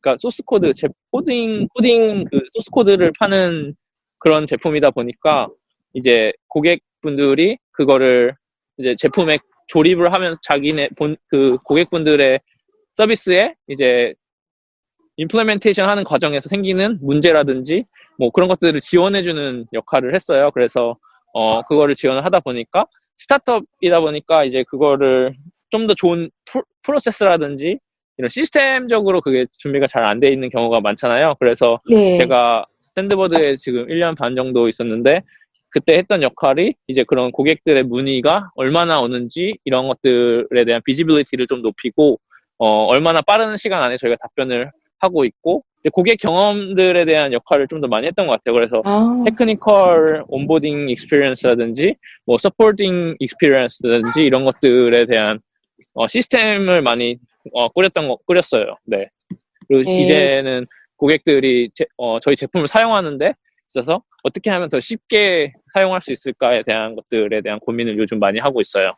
그러니까 0.00 0.16
소스 0.18 0.42
코드, 0.42 0.72
제 0.74 0.88
코딩, 1.10 1.68
코딩 1.74 2.24
그 2.30 2.40
소스 2.52 2.70
코드를 2.70 3.12
파는 3.18 3.74
그런 4.22 4.46
제품이다 4.46 4.90
보니까 4.92 5.48
이제 5.94 6.32
고객분들이 6.48 7.58
그거를 7.72 8.34
이제 8.78 8.94
제품에 8.98 9.38
조립을 9.68 10.12
하면서 10.12 10.38
자기네 10.42 10.90
본 10.96 11.16
그 11.28 11.56
고객분들의 11.64 12.40
서비스에 12.94 13.54
이제 13.68 14.14
implementation 15.16 15.88
하는 15.88 16.04
과정에서 16.04 16.48
생기는 16.48 16.98
문제라든지 17.02 17.84
뭐 18.18 18.30
그런 18.30 18.48
것들을 18.48 18.80
지원해주는 18.80 19.66
역할을 19.72 20.14
했어요. 20.14 20.50
그래서 20.52 20.96
어 21.34 21.62
그거를 21.62 21.94
지원을 21.94 22.24
하다 22.24 22.40
보니까 22.40 22.86
스타트업이다 23.16 24.00
보니까 24.00 24.44
이제 24.44 24.64
그거를 24.68 25.34
좀 25.70 25.86
더 25.86 25.94
좋은 25.94 26.30
프로, 26.44 26.62
프로세스라든지 26.82 27.78
이런 28.18 28.28
시스템적으로 28.28 29.20
그게 29.22 29.46
준비가 29.58 29.86
잘 29.86 30.04
안 30.04 30.20
돼 30.20 30.28
있는 30.30 30.50
경우가 30.50 30.80
많잖아요. 30.80 31.36
그래서 31.40 31.80
네. 31.88 32.18
제가 32.18 32.66
Sendbird에 32.92 33.56
지금 33.56 33.86
1년 33.86 34.16
반 34.16 34.36
정도 34.36 34.68
있었는데 34.68 35.22
그때 35.70 35.94
했던 35.94 36.22
역할이 36.22 36.74
이제 36.86 37.04
그런 37.04 37.32
고객들의 37.32 37.82
문의가 37.84 38.50
얼마나 38.54 39.00
오는지 39.00 39.56
이런 39.64 39.88
것들에 39.88 40.64
대한 40.66 40.82
visibility를 40.84 41.46
좀 41.46 41.62
높이고 41.62 42.20
어, 42.58 42.84
얼마나 42.84 43.22
빠른 43.22 43.56
시간 43.56 43.82
안에 43.82 43.96
저희가 43.96 44.16
답변을 44.16 44.70
하고 44.98 45.24
있고 45.24 45.64
이제 45.80 45.90
고객 45.90 46.16
경험들에 46.20 47.04
대한 47.06 47.32
역할을 47.32 47.66
좀 47.68 47.80
더 47.80 47.88
많이 47.88 48.06
했던 48.06 48.26
것 48.28 48.34
같아요. 48.34 48.54
그래서 48.54 48.82
아, 48.84 49.22
technical 49.24 50.24
onboarding 50.28 50.88
experience라든지 50.90 51.96
뭐 52.26 52.38
supporting 52.38 53.16
experience라든지 53.18 54.22
이런 54.22 54.44
것들에 54.44 55.06
대한 55.06 55.40
어, 55.94 56.06
시스템을 56.06 56.82
많이 56.82 57.16
어, 57.52 57.68
꾸렸던 57.70 58.06
거 58.08 58.16
꾸렸어요. 58.26 58.76
네. 58.86 59.08
그리고 59.66 59.90
네. 59.90 60.02
이제는 60.02 60.66
고객들이 61.02 61.68
제- 61.74 61.84
어, 61.96 62.20
저희 62.20 62.36
제품을 62.36 62.68
사용하는데 62.68 63.34
있어서 63.68 64.02
어떻게 64.22 64.50
하면 64.50 64.68
더 64.68 64.78
쉽게 64.80 65.52
사용할 65.74 66.00
수 66.00 66.12
있을까에 66.12 66.62
대한 66.62 66.94
것들에 66.94 67.40
대한 67.42 67.58
고민을 67.58 67.98
요즘 67.98 68.20
많이 68.20 68.38
하고 68.38 68.60
있어요. 68.60 68.92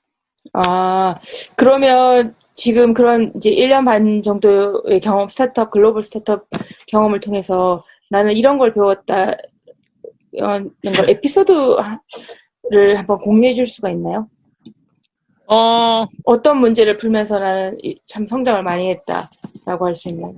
아, 0.52 1.14
그러면 1.56 2.34
지금 2.52 2.92
그런 2.92 3.32
이제 3.36 3.50
1년 3.50 3.86
반 3.86 4.20
정도의 4.20 5.00
경험, 5.00 5.28
스타트업, 5.28 5.70
글로벌 5.70 6.02
스타트업 6.02 6.46
경험을 6.88 7.20
통해서 7.20 7.82
나는 8.10 8.32
이런 8.32 8.58
걸 8.58 8.74
배웠다, 8.74 9.32
이런 10.32 10.70
걸 10.94 11.08
에피소드를 11.08 11.78
한번 12.98 13.18
공유해 13.18 13.52
줄 13.52 13.66
수가 13.66 13.88
있나요? 13.90 14.28
어, 15.46 16.04
어떤 16.24 16.58
문제를 16.58 16.98
풀면서 16.98 17.38
나는 17.38 17.78
이- 17.82 17.98
참 18.04 18.26
성장을 18.26 18.62
많이 18.62 18.90
했다라고 18.90 19.86
할 19.86 19.94
수 19.94 20.10
있나요? 20.10 20.34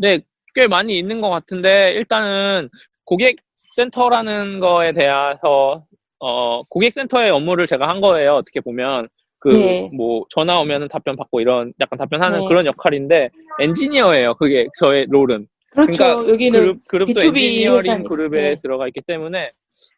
네, 0.00 0.20
꽤 0.54 0.66
많이 0.66 0.96
있는 0.96 1.20
것 1.20 1.28
같은데, 1.28 1.92
일단은 1.92 2.68
고객 3.04 3.36
센터라는 3.74 4.60
거에 4.60 4.92
대해서, 4.92 5.84
어, 6.20 6.62
고객 6.64 6.92
센터의 6.92 7.30
업무를 7.30 7.66
제가 7.66 7.88
한 7.88 8.00
거예요. 8.00 8.34
어떻게 8.34 8.60
보면. 8.60 9.08
그, 9.40 9.48
네. 9.50 9.90
뭐, 9.92 10.24
전화 10.30 10.58
오면은 10.58 10.88
답변 10.88 11.14
받고 11.16 11.40
이런, 11.40 11.72
약간 11.80 11.98
답변하는 11.98 12.40
네. 12.40 12.48
그런 12.48 12.66
역할인데, 12.66 13.30
엔지니어예요. 13.60 14.34
그게 14.34 14.66
저의 14.78 15.06
롤은. 15.08 15.46
그렇죠. 15.70 15.92
그러니까 15.92 16.32
여기는 16.32 16.60
그룹, 16.60 16.88
그룹도 16.88 17.20
B2B 17.20 17.26
엔지니어링 17.26 17.78
회사니까. 17.78 18.08
그룹에 18.08 18.40
네. 18.40 18.60
들어가 18.60 18.86
있기 18.88 19.00
때문에, 19.06 19.52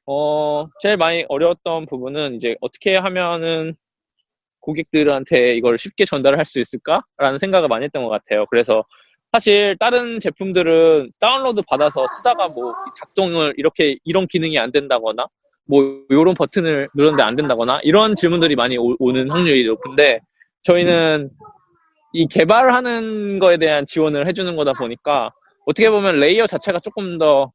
어, 0.06 0.66
제일 0.80 0.96
많이 0.96 1.24
어려웠던 1.28 1.86
부분은 1.86 2.34
이제 2.34 2.56
어떻게 2.60 2.96
하면은 2.96 3.74
고객들한테 4.60 5.54
이걸 5.56 5.78
쉽게 5.78 6.04
전달할 6.04 6.44
수 6.44 6.60
있을까라는 6.60 7.38
생각을 7.40 7.68
많이 7.68 7.84
했던 7.84 8.02
것 8.02 8.10
같아요. 8.10 8.44
그래서 8.50 8.84
사실 9.32 9.76
다른 9.78 10.18
제품들은 10.18 11.12
다운로드 11.20 11.62
받아서 11.68 12.06
쓰다가 12.16 12.48
뭐 12.48 12.74
작동을 12.98 13.54
이렇게 13.56 13.96
이런 14.04 14.26
기능이 14.26 14.58
안 14.58 14.72
된다거나 14.72 15.26
뭐 15.66 16.02
이런 16.08 16.34
버튼을 16.34 16.88
누르는데 16.94 17.22
안 17.22 17.36
된다거나 17.36 17.80
이런 17.84 18.16
질문들이 18.16 18.56
많이 18.56 18.76
오, 18.76 19.12
는 19.12 19.30
확률이 19.30 19.64
높은데 19.64 20.20
저희는 20.64 21.30
이 22.12 22.26
개발하는 22.26 23.38
거에 23.38 23.56
대한 23.56 23.86
지원을 23.86 24.26
해주는 24.26 24.56
거다 24.56 24.72
보니까 24.72 25.30
어떻게 25.64 25.88
보면 25.90 26.18
layer 26.18 26.48
자체가 26.48 26.80
조금 26.80 27.18
더 27.18 27.52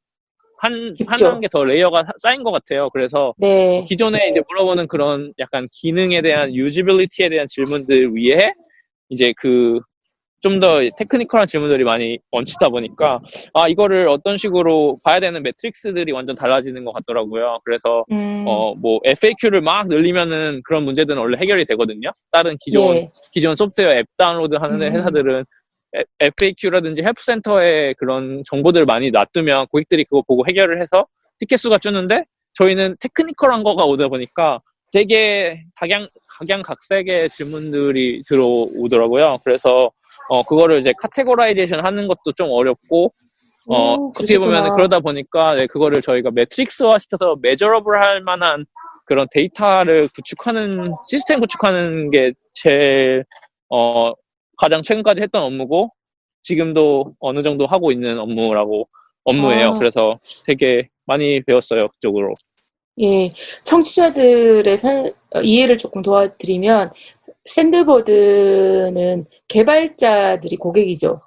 한, 0.59 0.95
한. 1.05 1.17
단계 1.19 1.49
더 1.49 1.65
layer가 1.65 2.05
쌓인 2.17 2.43
것 2.43 2.51
같아요. 2.51 2.89
그래서 2.91 3.33
네. 3.37 3.83
기존에 3.89 4.29
이제 4.29 4.41
물어보는 4.47 4.87
그런 4.87 5.33
약간 5.39 5.67
기능에 5.73 6.21
대한 6.21 6.55
usability에 6.55 7.27
대한 7.27 7.47
질문들 7.49 8.13
위에 8.15 8.53
이제 9.09 9.33
그 9.35 9.81
좀 10.45 10.59
더 10.59 10.79
technical한 10.97 11.47
질문들이 11.47 11.83
많이 11.83 12.19
얹히다 12.29 12.69
보니까 12.69 13.19
아 13.55 13.67
이거를 13.67 14.07
어떤 14.07 14.37
식으로 14.37 14.95
봐야 15.03 15.19
되는 15.19 15.41
metrics들이 15.41 16.11
완전 16.11 16.35
달라지는 16.35 16.85
것 16.85 16.93
같더라고요. 16.93 17.59
그래서 17.65 18.05
음, 18.11 18.45
어 18.47 18.65
뭐 18.65 18.99
FAQ를 19.03 19.61
막 19.61 19.87
늘리면은 19.87 20.61
그런 20.63 20.83
문제들은 20.85 21.17
원래 21.17 21.37
해결이 21.39 21.65
되거든요. 21.65 22.11
다른 22.31 22.55
기존 22.59 22.93
네. 22.93 23.11
기존 23.31 23.55
소프트웨어 23.55 23.97
앱 23.97 24.05
다운로드 24.17 24.55
하는 24.55 24.81
음. 24.83 24.95
회사들은 24.95 25.45
FAQ라든지 26.19 27.01
help 27.01 27.35
center에 27.35 27.93
그런 27.97 28.43
정보들을 28.47 28.85
많이 28.85 29.09
놔두면 29.09 29.67
고객들이 29.71 30.03
그거 30.05 30.21
보고 30.27 30.45
해결을 30.47 30.79
해서 30.79 31.07
티켓 31.39 31.57
수가 31.57 31.79
주는데 31.79 32.23
저희는 32.53 32.97
technical한 32.99 33.63
거가 33.63 33.85
오다 33.85 34.09
보니까 34.09 34.61
되게 34.91 35.65
각양, 35.75 36.07
각양각색의 36.37 37.27
질문들이 37.29 38.21
들어오더라고요. 38.27 39.39
그래서 39.43 39.91
어, 40.29 40.43
그거를 40.43 40.79
이제 40.79 40.93
categorization 40.99 41.83
하는 41.85 42.07
것도 42.07 42.33
좀 42.35 42.49
어렵고 42.51 43.13
어, 43.67 43.95
오, 43.95 44.09
어떻게 44.09 44.37
보면. 44.37 44.75
그러다 44.75 44.99
보니까 44.99 45.55
네, 45.55 45.67
그거를 45.67 46.01
저희가 46.01 46.31
metrics화 46.31 46.97
시켜서 46.99 47.35
measurable 47.41 48.01
할 48.01 48.21
만한 48.21 48.65
그런 49.05 49.27
데이터를 49.31 50.07
구축하는 50.15 50.83
시스템 51.09 51.39
구축하는 51.39 52.11
게 52.11 52.33
제일 52.53 53.23
어 53.69 54.11
가장 54.57 54.81
최근까지 54.83 55.21
했던 55.21 55.43
업무고 55.43 55.89
지금도 56.43 57.15
어느 57.19 57.41
정도 57.41 57.65
하고 57.65 57.91
있는 57.91 58.19
업무라고 58.19 58.87
업무예요. 59.23 59.67
아. 59.69 59.73
그래서 59.77 60.19
되게 60.45 60.87
많이 61.05 61.41
배웠어요 61.43 61.87
그쪽으로. 61.89 62.33
예, 63.01 63.33
청취자들의 63.63 64.77
설- 64.77 65.13
어, 65.31 65.41
이해를 65.41 65.77
조금 65.77 66.01
도와드리면 66.01 66.91
샌드버드는 67.45 69.25
개발자들이 69.47 70.55
고객이죠. 70.57 71.21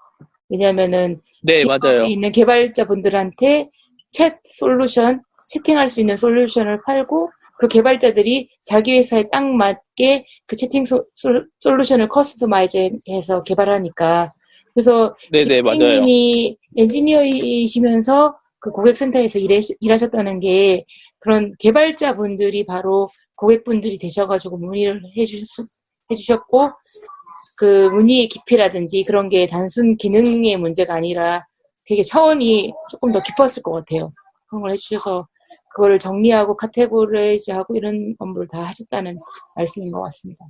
왜냐하면은 0.48 1.20
네 1.42 1.64
맞아요. 1.64 2.04
있는 2.04 2.32
개발자분들한테 2.32 3.70
챗 4.12 4.36
솔루션, 4.44 5.22
채팅할 5.48 5.88
수 5.88 6.00
있는 6.00 6.16
솔루션을 6.16 6.80
팔고 6.84 7.30
그 7.58 7.68
개발자들이 7.68 8.48
자기 8.62 8.98
회사에 8.98 9.24
딱 9.30 9.44
맞게 9.44 10.24
그 10.46 10.56
채팅 10.56 10.84
소, 10.84 11.04
솔- 11.14 11.46
솔루션을 11.60 12.08
커스터마이즈해서 12.08 13.42
개발하니까 13.44 14.32
그래서 14.74 15.16
네네 15.32 15.62
맞아요. 15.62 15.78
님이 15.78 16.56
엔지니어이시면서 16.76 18.36
그 18.60 18.70
고객센터에서 18.70 19.38
일해, 19.38 19.60
일하셨다는 19.80 20.40
게 20.40 20.84
그런 21.20 21.54
개발자분들이 21.58 22.64
바로 22.66 23.08
고객분들이 23.34 23.98
되셔가지고 23.98 24.56
문의를 24.58 25.02
해주셨, 25.16 25.66
해주셨고 26.10 26.70
그 27.58 27.88
문의의 27.88 28.28
깊이라든지 28.28 29.04
그런 29.04 29.28
게 29.28 29.46
단순 29.46 29.96
기능의 29.96 30.56
문제가 30.58 30.94
아니라 30.94 31.46
되게 31.84 32.02
차원이 32.02 32.72
조금 32.90 33.12
더 33.12 33.22
깊었을 33.22 33.62
것 33.62 33.72
같아요. 33.72 34.12
그런 34.48 34.62
걸 34.62 34.72
해주셔서 34.72 35.26
그거를 35.74 35.98
정리하고 35.98 36.56
카테고라이즈하고 36.56 37.76
이런 37.76 38.14
업무를 38.18 38.46
다 38.48 38.62
하셨다는 38.62 39.18
말씀인 39.56 39.90
것 39.90 40.02
같습니다. 40.02 40.44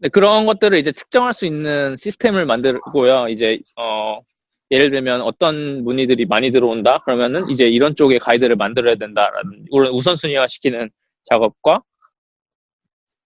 네, 0.00 0.08
그런 0.08 0.46
것들을 0.46 0.76
이제 0.78 0.92
측정할 0.92 1.32
수 1.32 1.46
있는 1.46 1.96
시스템을 1.96 2.44
만들고요. 2.46 3.28
이제 3.28 3.58
어, 3.78 4.20
예를 4.70 4.90
들면 4.90 5.22
어떤 5.22 5.84
문의들이 5.84 6.26
많이 6.26 6.50
들어온다 6.50 7.02
그러면은 7.04 7.48
이제 7.50 7.68
이런 7.68 7.94
쪽에 7.94 8.18
가이드를 8.18 8.56
만들어야 8.56 8.96
된다라는 8.96 9.66
우선순위화 9.70 10.48
시키는 10.48 10.90
작업과 11.26 11.82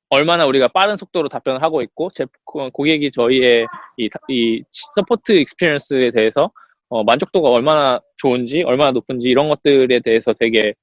얼마나 0.09 0.47
우리가 0.47 0.69
빠른 0.69 0.97
속도로 0.97 1.29
답변을 1.29 1.63
하고 1.63 1.83
있고 1.83 2.11
제 2.15 2.27
고- 2.45 2.71
고객이 2.71 3.11
저희의 3.13 3.67
이, 3.97 4.09
이 4.29 4.63
support 4.95 5.33
experience에 5.33 6.13
대해서 6.13 6.51
어, 6.89 7.03
만족도가 7.03 7.49
얼마나 7.49 8.01
좋은지 8.19 8.63
얼마나 8.63 8.93
높은지 8.93 9.29
이런 9.29 9.49
것들에 9.49 10.01
대해서 10.01 10.33
되게 10.33 10.75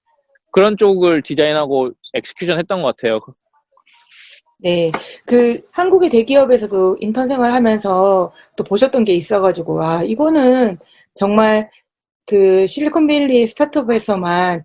그런 0.52 0.78
쪽을 0.78 1.22
디자인하고 1.24 1.92
execution 2.14 2.60
했던 2.60 2.82
것 2.82 2.96
같아요. 2.96 3.20
네, 4.60 4.92
그 5.26 5.62
한국의 5.72 6.10
대기업에서도 6.10 6.98
인턴 7.00 7.28
생활하면서 7.28 8.34
또 8.56 8.64
보셨던 8.64 9.04
게 9.04 9.14
있어가지고 9.14 9.84
아 9.84 10.04
이거는 10.04 10.78
정말 11.16 11.70
그 12.26 12.66
실리콘밸리 12.68 13.46
스타트업에서만 13.48 14.64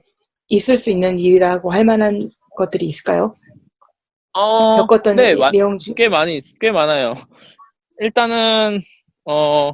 있을 0.48 0.76
수 0.76 0.90
있는 0.90 1.18
일이라고 1.18 1.72
할 1.72 1.84
만한 1.84 2.30
것들이 2.56 2.86
있을까요? 2.86 3.34
어, 4.34 4.76
겪었던 4.76 5.16
네, 5.16 5.34
내용 5.52 5.76
중. 5.78 5.94
꽤 5.94 6.08
많이 6.08 6.40
꽤 6.60 6.70
많아요. 6.70 7.14
일단은 7.98 8.80
어 9.24 9.72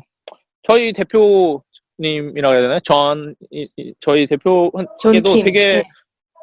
저희 0.62 0.92
대표님이라고 0.92 2.54
해야 2.54 2.62
되나요? 2.62 2.80
전 2.80 3.34
이- 3.50 3.66
이- 3.76 3.94
저희 4.00 4.26
대표께도. 4.26 5.42
되게 5.44 5.72
네. 5.74 5.84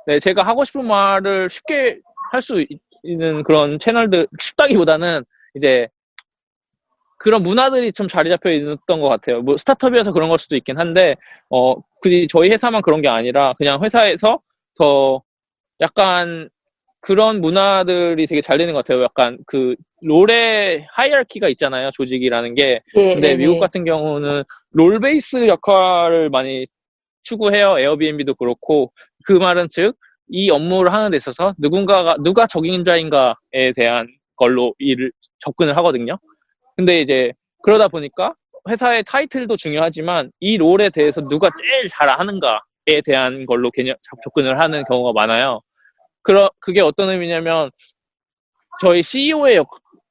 네, 0.07 0.19
제가 0.19 0.45
하고 0.45 0.63
싶은 0.65 0.85
말을 0.85 1.49
쉽게 1.49 1.99
할 2.31 2.41
수 2.41 2.65
있는 3.03 3.43
그런 3.43 3.79
채널들 3.79 4.27
쉽다기보다는 4.39 5.23
이제 5.55 5.87
그런 7.17 7.43
문화들이 7.43 7.91
좀 7.93 8.07
자리 8.07 8.29
잡혀 8.29 8.51
있었던 8.51 8.99
것 9.01 9.09
같아요. 9.09 9.41
뭐 9.41 9.57
스타트업이어서 9.57 10.11
그런 10.11 10.29
걸 10.29 10.39
수도 10.39 10.55
있긴 10.55 10.77
한데 10.79 11.15
어 11.49 11.75
굳이 12.01 12.27
저희 12.29 12.49
회사만 12.51 12.81
그런 12.81 13.01
게 13.01 13.07
아니라 13.07 13.53
그냥 13.57 13.83
회사에서 13.83 14.39
더 14.77 15.21
약간 15.81 16.49
그런 17.01 17.41
문화들이 17.41 18.25
되게 18.27 18.41
잘 18.41 18.57
되는 18.57 18.73
것 18.73 18.85
같아요. 18.85 19.03
약간 19.03 19.37
그 19.47 19.75
롤의 20.03 20.85
하이어키가 20.91 21.49
있잖아요. 21.49 21.91
조직이라는 21.93 22.55
게. 22.55 22.81
네, 22.95 23.13
근데 23.13 23.29
네, 23.29 23.35
미국 23.37 23.53
네. 23.55 23.59
같은 23.59 23.85
경우는 23.85 24.43
롤 24.71 24.99
베이스 24.99 25.47
역할을 25.47 26.29
많이 26.29 26.67
추구해요. 27.23 27.79
에어비앤비도 27.79 28.35
그렇고 28.35 28.91
그 29.25 29.33
말은 29.33 29.67
즉 29.69 29.95
이 30.31 30.49
업무를 30.49 30.93
하는 30.93 31.11
데 31.11 31.17
있어서 31.17 31.53
누군가가 31.57 32.15
누가 32.23 32.47
적임자인가에 32.47 33.73
대한 33.75 34.07
걸로 34.37 34.73
일을 34.79 35.11
접근을 35.39 35.75
하거든요. 35.77 36.17
근데 36.77 37.01
이제 37.01 37.33
그러다 37.63 37.89
보니까 37.89 38.33
회사의 38.69 39.03
타이틀도 39.05 39.57
중요하지만 39.57 40.31
이 40.39 40.57
롤에 40.57 40.89
대해서 40.89 41.21
누가 41.21 41.49
제일 41.59 41.89
잘 41.89 42.09
아는가에 42.09 43.01
대한 43.03 43.45
걸로 43.45 43.69
개념 43.71 43.95
접근을 44.23 44.57
하는 44.59 44.85
경우가 44.85 45.11
많아요. 45.13 45.59
그러, 46.21 46.49
그게 46.59 46.81
어떤 46.81 47.09
의미냐면 47.09 47.71
저희 48.79 49.03
CEO의 49.03 49.57
역, 49.57 49.69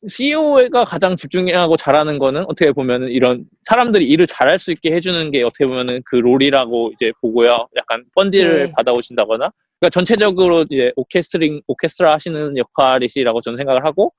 CEO가 0.09 0.85
가장 0.85 1.17
집중하고 1.17 1.77
잘하는 1.77 2.19
거는 2.19 2.45
어떻게 2.45 2.73
보면은 2.73 3.09
이런 3.09 3.45
사람들이 3.69 4.07
일을 4.07 4.27
잘할 4.27 4.59
수 4.59 4.73
있게 4.73 4.93
해주는 4.93 5.31
게 5.31 5.43
어떻게 5.43 5.67
보면은 5.67 6.03
그 6.07 6.17
role이라고 6.17 6.93
이제 6.95 7.13
보고요. 7.21 7.69
약간 7.77 8.05
funding을 8.15 8.67
네. 8.67 8.73
받아오신다거나. 8.77 9.51
그러니까 9.79 9.91
전체적으로 9.93 10.65
이제 10.71 10.93
orchestring, 10.97 11.63
오케스트라 11.67 12.13
하시는 12.15 12.57
역할이시라고 12.57 13.41
저는 13.43 13.57
생각을 13.59 13.85
하고 13.85 14.13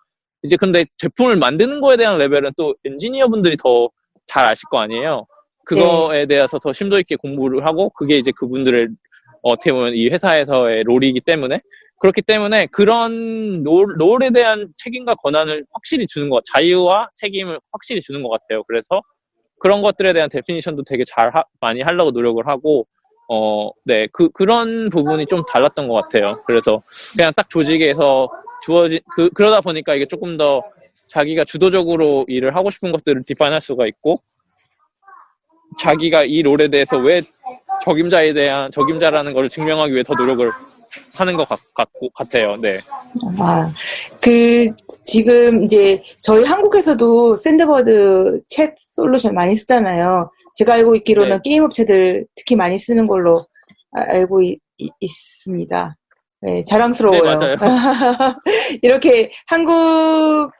이제 0.43 0.55
근데 0.55 0.85
제품을 0.97 1.35
만드는 1.35 1.81
거에 1.81 1.97
대한 1.97 2.17
레벨은 2.17 2.51
또 2.57 2.75
엔지니어 2.85 3.27
분들이 3.29 3.55
더 3.57 3.89
잘 4.31 4.45
아실 4.45 4.67
거 4.69 4.79
아니에요. 4.79 5.25
그거에 5.65 6.25
대해서 6.25 6.57
더 6.59 6.73
심도 6.73 6.97
있게 6.99 7.15
공부를 7.17 7.65
하고 7.65 7.89
그게 7.91 8.17
이제 8.17 8.31
그분들의 8.35 8.87
어떻게 9.41 9.71
보면 9.71 9.93
이 9.95 10.09
회사에서의 10.09 10.83
롤이기 10.83 11.21
때문에 11.21 11.61
그렇기 11.99 12.23
때문에 12.23 12.65
그런 12.67 13.61
롤, 13.63 13.93
롤에 13.95 14.31
대한 14.31 14.69
책임과 14.77 15.15
권한을 15.15 15.65
확실히 15.71 16.07
주는 16.07 16.29
것, 16.29 16.43
자유와 16.51 17.09
책임을 17.15 17.59
확실히 17.71 18.01
주는 18.01 18.23
것 18.23 18.29
같아요. 18.29 18.63
그래서 18.63 19.01
그런 19.59 19.83
것들에 19.83 20.11
대한 20.13 20.27
데피니션도 20.29 20.83
되게 20.87 21.03
잘 21.07 21.29
하- 21.35 21.43
많이 21.59 21.81
하려고 21.81 22.09
노력을 22.09 22.45
하고, 22.47 22.87
어, 23.29 23.69
네, 23.85 24.07
그, 24.11 24.29
그런 24.29 24.89
부분이 24.89 25.27
좀 25.27 25.43
달랐던 25.47 25.87
것 25.87 25.93
같아요. 25.93 26.41
그래서 26.47 26.81
그냥 27.15 27.31
딱 27.35 27.47
조직에서 27.51 28.27
주어진, 28.63 28.99
그, 29.15 29.29
그러다 29.29 29.61
보니까 29.61 29.93
이게 29.93 30.07
조금 30.07 30.37
더 30.37 30.63
자기가 31.09 31.45
주도적으로 31.45 32.25
일을 32.27 32.55
하고 32.55 32.71
싶은 32.71 32.91
것들을 32.91 33.21
define할 33.27 33.61
수가 33.61 33.85
있고, 33.85 34.21
자기가 35.79 36.23
이 36.25 36.41
role에 36.41 36.69
대해서 36.69 36.97
왜 36.97 37.21
적임자에 37.83 38.33
대한, 38.33 38.69
적임자라는 38.71 39.33
걸 39.33 39.49
증명하기 39.49 39.93
위해 39.93 40.03
더 40.03 40.13
노력을 40.13 40.49
하는 41.15 41.33
것 41.35 41.47
같, 41.47 41.59
같고, 41.73 42.09
같아요. 42.09 42.55
네. 42.57 42.77
아, 43.39 43.71
그, 44.21 44.67
지금 45.05 45.63
이제 45.63 46.01
저희 46.21 46.43
한국에서도 46.43 47.35
센드버드 47.37 48.41
chat 48.51 48.73
솔루션 48.77 49.33
많이 49.33 49.55
쓰잖아요. 49.55 50.29
제가 50.55 50.73
알고 50.75 50.95
있기로는 50.97 51.31
네. 51.37 51.39
게임 51.43 51.63
업체들 51.63 52.25
특히 52.35 52.55
많이 52.55 52.77
쓰는 52.77 53.07
걸로 53.07 53.37
아- 53.93 54.01
알고 54.09 54.41
있, 54.43 54.59
습니다 55.07 55.95
네, 56.41 56.63
자랑스러워요. 56.65 57.21
네, 57.39 57.55
맞아요. 57.55 57.55
이렇게 58.81 59.31
한국, 59.47 60.51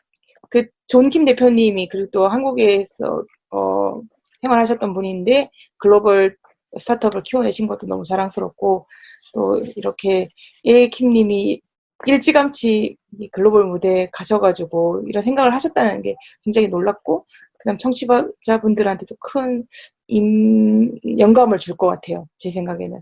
그, 0.49 0.65
존 0.87 1.09
킴 1.09 1.25
대표님이 1.25 1.87
그리고 1.89 2.09
또 2.11 2.27
한국에서, 2.27 3.23
어, 3.51 3.99
생활하셨던 4.41 4.93
분인데, 4.93 5.49
글로벌 5.77 6.37
스타트업을 6.77 7.23
키워내신 7.23 7.67
것도 7.67 7.87
너무 7.87 8.03
자랑스럽고, 8.05 8.87
또 9.33 9.61
이렇게 9.75 10.29
예킴님이 10.65 11.61
일찌감치 12.05 12.95
이 13.19 13.29
글로벌 13.29 13.65
무대에 13.65 14.09
가셔가지고 14.11 15.03
이런 15.07 15.21
생각을 15.21 15.53
하셨다는 15.53 16.01
게 16.01 16.15
굉장히 16.43 16.67
놀랍고 16.69 17.25
그다음 17.59 17.77
청취자분들한테도 17.77 19.15
큰 19.19 19.65
임, 20.07 20.97
영감을 21.19 21.59
줄 21.59 21.75
것 21.77 21.87
같아요. 21.87 22.27
제 22.37 22.49
생각에는. 22.51 23.01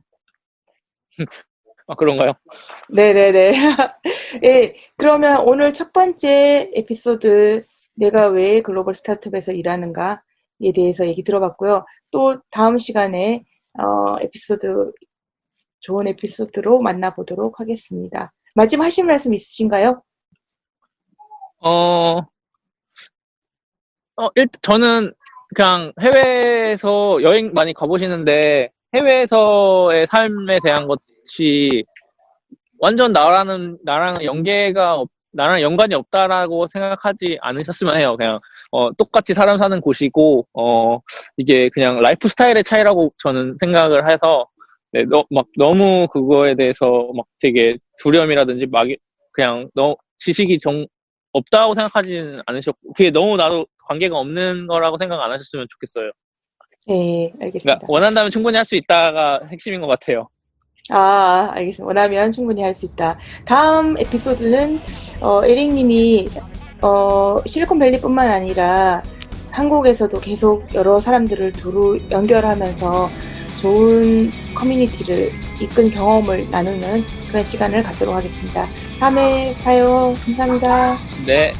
아, 1.87 1.95
그런가요? 1.95 2.33
네네네. 2.89 3.53
예, 4.43 4.75
그러면 4.97 5.39
오늘 5.47 5.73
첫 5.73 5.91
번째 5.93 6.69
에피소드 6.73 7.63
내가 7.95 8.27
왜 8.27 8.61
글로벌 8.61 8.93
스타트업에서 8.95 9.53
일하는가에 9.53 10.17
대해서 10.73 11.07
얘기 11.07 11.23
들어봤고요. 11.23 11.85
또 12.11 12.41
다음 12.51 12.77
시간에 12.77 13.43
어, 13.79 14.17
에피소드 14.21 14.91
좋은 15.81 16.07
에피소드로 16.07 16.81
만나보도록 16.81 17.59
하겠습니다. 17.59 18.33
마지막 18.55 18.85
하실 18.85 19.05
말씀 19.05 19.33
있으신가요? 19.33 20.01
어, 21.61 22.19
어, 24.15 24.29
일, 24.35 24.47
저는 24.61 25.13
그냥 25.55 25.93
해외에서 26.01 27.21
여행 27.23 27.53
많이 27.53 27.73
가보시는데 27.73 28.69
해외에서의 28.93 30.07
삶에 30.11 30.59
대한 30.63 30.87
것이 30.87 31.83
완전 32.79 33.11
나라는 33.11 33.77
나랑 33.83 34.23
연계가 34.23 34.95
없, 34.95 35.09
나랑 35.31 35.61
연관이 35.61 35.93
없다라고 35.95 36.67
생각하지 36.71 37.37
않으셨으면 37.41 37.97
해요. 37.97 38.15
그냥 38.17 38.39
어, 38.71 38.91
똑같이 38.93 39.33
사람 39.33 39.57
사는 39.57 39.79
곳이고 39.81 40.47
어, 40.53 40.99
이게 41.37 41.69
그냥 41.69 42.01
라이프 42.01 42.27
스타일의 42.27 42.63
차이라고 42.63 43.13
저는 43.19 43.57
생각을 43.59 44.09
해서 44.09 44.47
네, 44.91 45.03
너, 45.05 45.23
막 45.29 45.45
너무 45.57 46.07
그거에 46.11 46.55
대해서 46.55 47.11
막 47.15 47.25
되게 47.39 47.77
두려움이라든지 48.01 48.67
막 48.67 48.87
그냥 49.33 49.69
너 49.75 49.95
지식이 50.17 50.59
정 50.59 50.85
없다고 51.31 51.75
생각하지는 51.75 52.41
않으셨고 52.45 52.93
그게 52.93 53.11
너무 53.11 53.37
나도 53.37 53.67
관계가 53.87 54.17
없는 54.17 54.67
거라고 54.67 54.97
생각 54.97 55.21
안 55.21 55.31
하셨으면 55.31 55.67
좋겠어요. 55.69 56.11
네, 56.87 57.31
알겠습니다. 57.39 57.79
그러니까 57.79 57.85
원한다면 57.87 58.31
충분히 58.31 58.55
할 58.57 58.65
수 58.65 58.75
있다가 58.75 59.41
핵심인 59.51 59.79
것 59.81 59.87
같아요. 59.87 60.27
아, 60.89 61.51
알겠습니다. 61.53 61.85
원하면 61.85 62.31
충분히 62.31 62.63
할 62.63 62.73
수 62.73 62.85
있다. 62.85 63.17
다음 63.45 63.97
에피소드는 63.97 64.79
어, 65.21 65.43
에릭님이 65.43 66.27
어, 66.81 67.37
실리콘밸리뿐만 67.45 68.29
아니라 68.29 69.03
한국에서도 69.51 70.19
계속 70.19 70.73
여러 70.73 70.99
사람들을 70.99 71.51
두루 71.53 71.99
연결하면서 72.09 73.09
좋은 73.61 74.31
커뮤니티를 74.55 75.31
이끈 75.61 75.91
경험을 75.91 76.49
나누는 76.49 77.03
그런 77.29 77.43
시간을 77.43 77.83
갖도록 77.83 78.15
하겠습니다. 78.15 78.67
다음에 78.99 79.55
봐요. 79.63 80.13
감사합니다. 80.25 80.97
네. 81.25 81.53